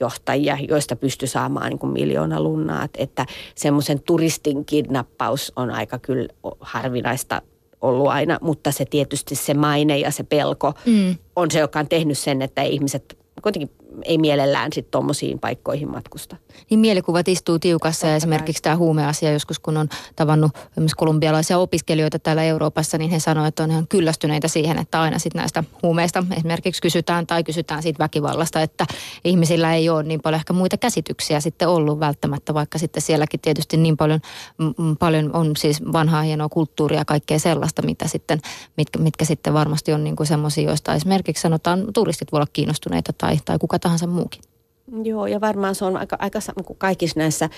johtajia, 0.00 0.58
joista 0.68 0.96
pystyy 0.96 1.28
saamaan 1.28 1.70
niin 1.70 1.78
kuin 1.78 1.92
miljoona 1.92 2.40
lunnaa. 2.40 2.88
Että 2.98 3.26
semmoisen 3.54 4.02
turistin 4.02 4.64
kidnappaus 4.64 5.52
on 5.56 5.70
aika 5.70 5.98
kyllä 5.98 6.28
harvinaista 6.60 7.42
ollut 7.80 8.08
aina, 8.08 8.38
mutta 8.40 8.72
se 8.72 8.84
tietysti 8.84 9.34
se 9.34 9.54
maine 9.54 9.98
ja 9.98 10.10
se 10.10 10.22
pelko 10.22 10.72
mm. 10.86 11.16
on 11.36 11.50
se, 11.50 11.58
joka 11.58 11.78
on 11.78 11.88
tehnyt 11.88 12.18
sen, 12.18 12.42
että 12.42 12.62
ihmiset 12.62 13.18
kuitenkin 13.42 13.70
ei 14.04 14.18
mielellään 14.18 14.72
sitten 14.72 14.90
tuommoisiin 14.90 15.38
paikkoihin 15.38 15.90
matkusta. 15.90 16.36
Niin 16.70 16.80
mielikuvat 16.80 17.28
istuu 17.28 17.58
tiukassa 17.58 18.00
Totta 18.00 18.10
ja 18.10 18.16
esimerkiksi 18.16 18.62
tämä 18.62 18.76
huumeasia 18.76 19.32
joskus, 19.32 19.58
kun 19.58 19.76
on 19.76 19.88
tavannut 20.16 20.52
esimerkiksi 20.70 20.96
kolumbialaisia 20.96 21.58
opiskelijoita 21.58 22.18
täällä 22.18 22.42
Euroopassa, 22.42 22.98
niin 22.98 23.10
he 23.10 23.18
sanoivat, 23.20 23.48
että 23.48 23.62
on 23.62 23.70
ihan 23.70 23.88
kyllästyneitä 23.88 24.48
siihen, 24.48 24.78
että 24.78 25.00
aina 25.00 25.18
sitten 25.18 25.40
näistä 25.40 25.64
huumeista 25.82 26.24
esimerkiksi 26.36 26.82
kysytään 26.82 27.26
tai 27.26 27.44
kysytään 27.44 27.82
siitä 27.82 27.98
väkivallasta, 27.98 28.62
että 28.62 28.86
ihmisillä 29.24 29.74
ei 29.74 29.88
ole 29.88 30.02
niin 30.02 30.20
paljon 30.22 30.40
ehkä 30.40 30.52
muita 30.52 30.76
käsityksiä 30.76 31.40
sitten 31.40 31.68
ollut 31.68 32.00
välttämättä, 32.00 32.54
vaikka 32.54 32.78
sitten 32.78 33.02
sielläkin 33.02 33.40
tietysti 33.40 33.76
niin 33.76 33.96
paljon, 33.96 34.20
m- 34.58 34.96
paljon 34.98 35.30
on 35.36 35.56
siis 35.56 35.82
vanhaa 35.92 36.22
hienoa 36.22 36.48
kulttuuria 36.48 36.98
ja 36.98 37.04
kaikkea 37.04 37.38
sellaista, 37.38 37.82
mitä 37.82 38.08
sitten, 38.08 38.40
mitkä, 38.76 38.98
mitkä 38.98 39.24
sitten 39.24 39.54
varmasti 39.54 39.92
on 39.92 40.04
niin 40.04 40.16
kuin 40.16 40.26
semmoisia, 40.26 40.64
joista 40.64 40.94
esimerkiksi 40.94 41.40
sanotaan 41.40 41.86
turistit 41.94 42.32
voi 42.32 42.38
olla 42.38 42.46
kiinnostuneita 42.52 43.12
tai, 43.12 43.38
tai 43.44 43.58
kuka 43.58 43.78
tahansa 43.86 44.06
muukin. 44.06 44.42
Joo, 45.02 45.26
ja 45.26 45.40
varmaan 45.40 45.74
se 45.74 45.84
on 45.84 45.96
aika, 45.96 46.16
aika 46.20 46.40
kuin 46.64 46.78
kaikissa 46.78 47.20
näissä 47.20 47.50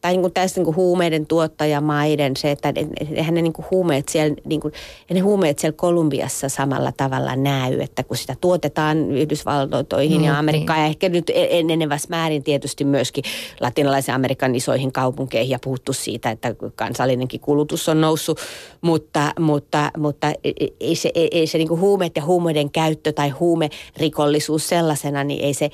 tai 0.00 0.12
niin 0.12 0.20
kuin 0.20 0.32
tässä 0.32 0.60
niin 0.60 0.64
kuin 0.64 0.76
huumeiden 0.76 1.26
tuottajamaiden 1.26 2.36
se, 2.36 2.50
että 2.50 2.72
eihän 3.16 3.34
ne 3.34 3.42
niin 3.42 3.52
kuin 3.52 3.66
huumeet 3.70 4.08
siellä, 4.08 4.36
niin 4.44 4.60
kuin, 4.60 4.74
ne 5.10 5.20
huumeet 5.20 5.58
siellä 5.58 5.76
Kolumbiassa 5.76 6.48
samalla 6.48 6.92
tavalla 6.96 7.36
näy, 7.36 7.80
että 7.80 8.02
kun 8.02 8.16
sitä 8.16 8.34
tuotetaan 8.40 9.10
Yhdysvaltoihin 9.10 10.18
mm, 10.18 10.24
ja 10.24 10.38
Amerikkaan 10.38 10.76
niin. 10.76 10.84
ja 10.84 10.88
ehkä 10.88 11.08
nyt 11.08 11.30
e-, 11.30 11.58
enenevässä 11.58 12.08
määrin 12.10 12.42
tietysti 12.42 12.84
myöskin 12.84 13.24
latinalaisen 13.60 14.14
Amerikan 14.14 14.54
isoihin 14.54 14.92
kaupunkeihin 14.92 15.50
ja 15.50 15.58
puhuttu 15.64 15.92
siitä, 15.92 16.30
että 16.30 16.54
kansallinenkin 16.76 17.40
kulutus 17.40 17.88
on 17.88 18.00
noussut, 18.00 18.38
mutta, 18.80 19.32
mutta, 19.40 19.90
mutta 19.96 20.28
e-, 20.28 20.52
e-, 20.60 20.68
ei 20.80 20.96
se, 20.96 21.10
ei, 21.14 21.28
ei 21.32 21.46
se 21.46 21.58
niin 21.58 21.68
kuin 21.68 21.80
huumeet 21.80 22.16
ja 22.16 22.24
huumeiden 22.24 22.70
käyttö 22.70 23.12
tai 23.12 23.28
huumerikollisuus 23.28 24.68
sellaisena, 24.68 25.24
niin 25.24 25.44
ei 25.44 25.54
se 25.54 25.70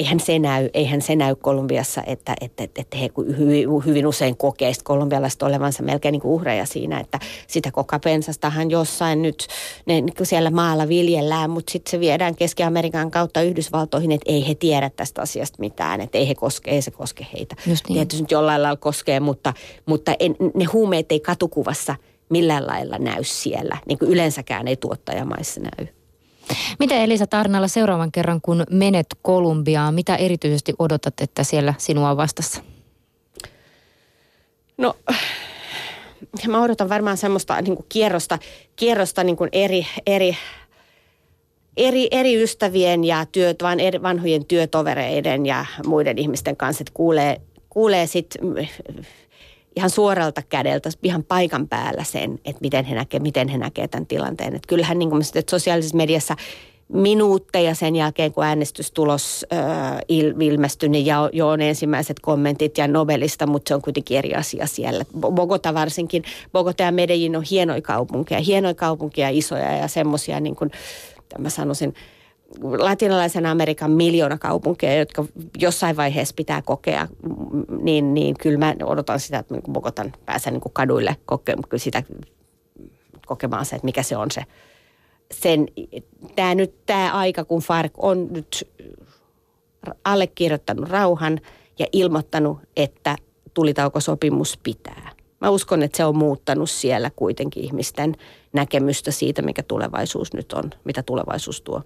eihän 0.00 0.20
se 0.20 0.38
näy, 0.38 0.68
eihän 0.74 1.02
se 1.02 1.16
näy 1.16 1.34
Kolumbiassa, 1.34 2.02
että, 2.06 2.34
että, 2.40 2.64
että 2.76 2.96
he 2.96 3.10
hyvin, 3.38 3.68
hyvin 3.86 4.06
usein 4.06 4.36
kokee 4.36 4.72
kolumbialaiset 4.84 5.42
olevansa 5.42 5.82
melkein 5.82 6.12
niin 6.12 6.20
kuin 6.20 6.32
uhreja 6.32 6.66
siinä, 6.66 7.00
että 7.00 7.18
sitä 7.46 7.70
kokapensastahan 7.70 8.70
jossain 8.70 9.22
nyt 9.22 9.46
ne 9.86 10.00
niin 10.00 10.14
siellä 10.22 10.50
maalla 10.50 10.88
viljellään, 10.88 11.50
mutta 11.50 11.72
sitten 11.72 11.90
se 11.90 12.00
viedään 12.00 12.36
Keski-Amerikan 12.36 13.10
kautta 13.10 13.42
Yhdysvaltoihin, 13.42 14.12
että 14.12 14.32
ei 14.32 14.48
he 14.48 14.54
tiedä 14.54 14.90
tästä 14.90 15.22
asiasta 15.22 15.56
mitään, 15.60 16.00
että 16.00 16.18
ei, 16.18 16.28
he 16.28 16.34
koske, 16.34 16.70
ei 16.70 16.82
se 16.82 16.90
koske 16.90 17.26
heitä. 17.32 17.56
Just 17.66 17.88
niin. 17.88 17.94
Tietysti 17.94 18.22
nyt 18.22 18.30
jollain 18.30 18.62
lailla 18.62 18.76
koskee, 18.76 19.20
mutta, 19.20 19.54
mutta 19.86 20.14
en, 20.18 20.36
ne 20.54 20.64
huumeet 20.64 21.12
ei 21.12 21.20
katukuvassa 21.20 21.94
millään 22.28 22.66
lailla 22.66 22.98
näy 22.98 23.24
siellä, 23.24 23.78
niin 23.88 23.98
kuin 23.98 24.10
yleensäkään 24.10 24.68
ei 24.68 24.76
tuottajamaissa 24.76 25.60
näy. 25.60 25.99
Miten 26.78 26.98
Elisa 26.98 27.26
Tarnalla 27.26 27.68
seuraavan 27.68 28.12
kerran, 28.12 28.40
kun 28.40 28.64
menet 28.70 29.06
Kolumbiaan, 29.22 29.94
mitä 29.94 30.16
erityisesti 30.16 30.74
odotat, 30.78 31.14
että 31.20 31.44
siellä 31.44 31.74
sinua 31.78 32.10
on 32.10 32.16
vastassa? 32.16 32.62
No, 34.78 34.94
mä 36.48 36.62
odotan 36.62 36.88
varmaan 36.88 37.16
semmoista 37.16 37.62
niin 37.62 37.76
kuin 37.76 37.86
kierrosta, 37.88 38.38
kierrosta 38.76 39.24
niin 39.24 39.36
kuin 39.36 39.50
eri, 39.52 39.86
eri, 40.06 40.36
eri, 41.76 42.08
eri 42.10 42.42
ystävien 42.42 43.04
ja 43.04 43.26
työt, 43.32 43.62
vaan 43.62 43.80
eri 43.80 44.02
vanhojen 44.02 44.44
työtovereiden 44.44 45.46
ja 45.46 45.66
muiden 45.86 46.18
ihmisten 46.18 46.56
kanssa, 46.56 46.82
että 46.82 46.92
kuulee, 46.94 47.40
kuulee 47.70 48.06
sitten 48.06 48.40
ihan 49.80 49.90
suoralta 49.90 50.42
kädeltä, 50.48 50.90
ihan 51.02 51.24
paikan 51.24 51.68
päällä 51.68 52.04
sen, 52.04 52.38
että 52.44 52.60
miten 52.60 52.84
he 52.84 52.94
näkee, 52.94 53.20
miten 53.20 53.48
he 53.48 53.58
näkee 53.58 53.88
tämän 53.88 54.06
tilanteen. 54.06 54.54
Että 54.56 54.68
kyllähän 54.68 54.98
niin 54.98 55.10
kuin 55.10 55.22
että 55.34 55.50
sosiaalisessa 55.50 55.96
mediassa 55.96 56.36
minuutteja 56.92 57.74
sen 57.74 57.96
jälkeen, 57.96 58.32
kun 58.32 58.44
äänestystulos 58.44 59.46
äh, 59.52 59.98
ilmestyi, 60.40 60.88
niin 60.88 61.06
jo, 61.06 61.30
jo 61.32 61.48
on 61.48 61.60
ensimmäiset 61.60 62.20
kommentit 62.20 62.78
ja 62.78 62.88
Nobelista, 62.88 63.46
mutta 63.46 63.68
se 63.68 63.74
on 63.74 63.82
kuitenkin 63.82 64.18
eri 64.18 64.34
asia 64.34 64.66
siellä. 64.66 65.04
Bogota 65.20 65.74
varsinkin, 65.74 66.24
Bogota 66.52 66.82
ja 66.82 66.92
Medellin 66.92 67.36
on 67.36 67.44
hienoja 67.50 67.82
kaupunkeja, 67.82 68.40
hienoja 68.40 68.74
kaupunkeja, 68.74 69.28
isoja 69.28 69.76
ja 69.76 69.88
semmoisia, 69.88 70.40
niin 70.40 70.56
kuin 70.56 70.70
mä 71.38 71.50
sanoisin, 71.50 71.94
latinalaisen 72.62 73.46
Amerikan 73.46 73.90
miljoona 73.90 74.38
kaupunkeja, 74.38 74.98
jotka 74.98 75.24
jossain 75.58 75.96
vaiheessa 75.96 76.34
pitää 76.34 76.62
kokea, 76.62 77.08
niin, 77.82 78.14
niin 78.14 78.36
kyllä 78.38 78.58
mä 78.58 78.74
odotan 78.84 79.20
sitä, 79.20 79.38
että 79.38 79.54
Bogotan 79.72 80.12
pääsee 80.26 80.52
niin 80.52 80.62
kaduille 80.72 81.16
koke, 81.26 81.56
sitä 81.76 82.02
kokemaan 83.26 83.66
se, 83.66 83.76
että 83.76 83.84
mikä 83.84 84.02
se 84.02 84.16
on 84.16 84.30
se. 84.30 84.42
Sen, 85.32 85.68
tämä 86.36 86.54
nyt 86.54 86.86
tämä 86.86 87.12
aika, 87.12 87.44
kun 87.44 87.60
Fark 87.60 87.92
on 87.96 88.28
nyt 88.32 88.68
allekirjoittanut 90.04 90.88
rauhan 90.88 91.40
ja 91.78 91.86
ilmoittanut, 91.92 92.58
että 92.76 93.16
tulitaukosopimus 93.54 94.58
pitää. 94.62 95.10
Mä 95.40 95.50
uskon, 95.50 95.82
että 95.82 95.96
se 95.96 96.04
on 96.04 96.16
muuttanut 96.16 96.70
siellä 96.70 97.10
kuitenkin 97.16 97.64
ihmisten 97.64 98.16
näkemystä 98.52 99.10
siitä, 99.10 99.42
mikä 99.42 99.62
tulevaisuus 99.62 100.32
nyt 100.32 100.52
on, 100.52 100.70
mitä 100.84 101.02
tulevaisuus 101.02 101.62
tuo. 101.62 101.82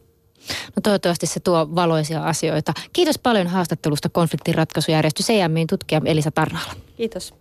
No 0.77 0.81
toivottavasti 0.83 1.27
se 1.27 1.41
tuo 1.41 1.69
valoisia 1.75 2.23
asioita. 2.23 2.73
Kiitos 2.93 3.19
paljon 3.19 3.47
haastattelusta 3.47 4.09
konfliktin 4.09 4.55
ratkaisujärjestö 4.55 5.23
CMIin 5.23 5.67
tutkija 5.67 6.01
Elisa 6.05 6.31
Tarnala. 6.31 6.73
Kiitos. 6.97 7.33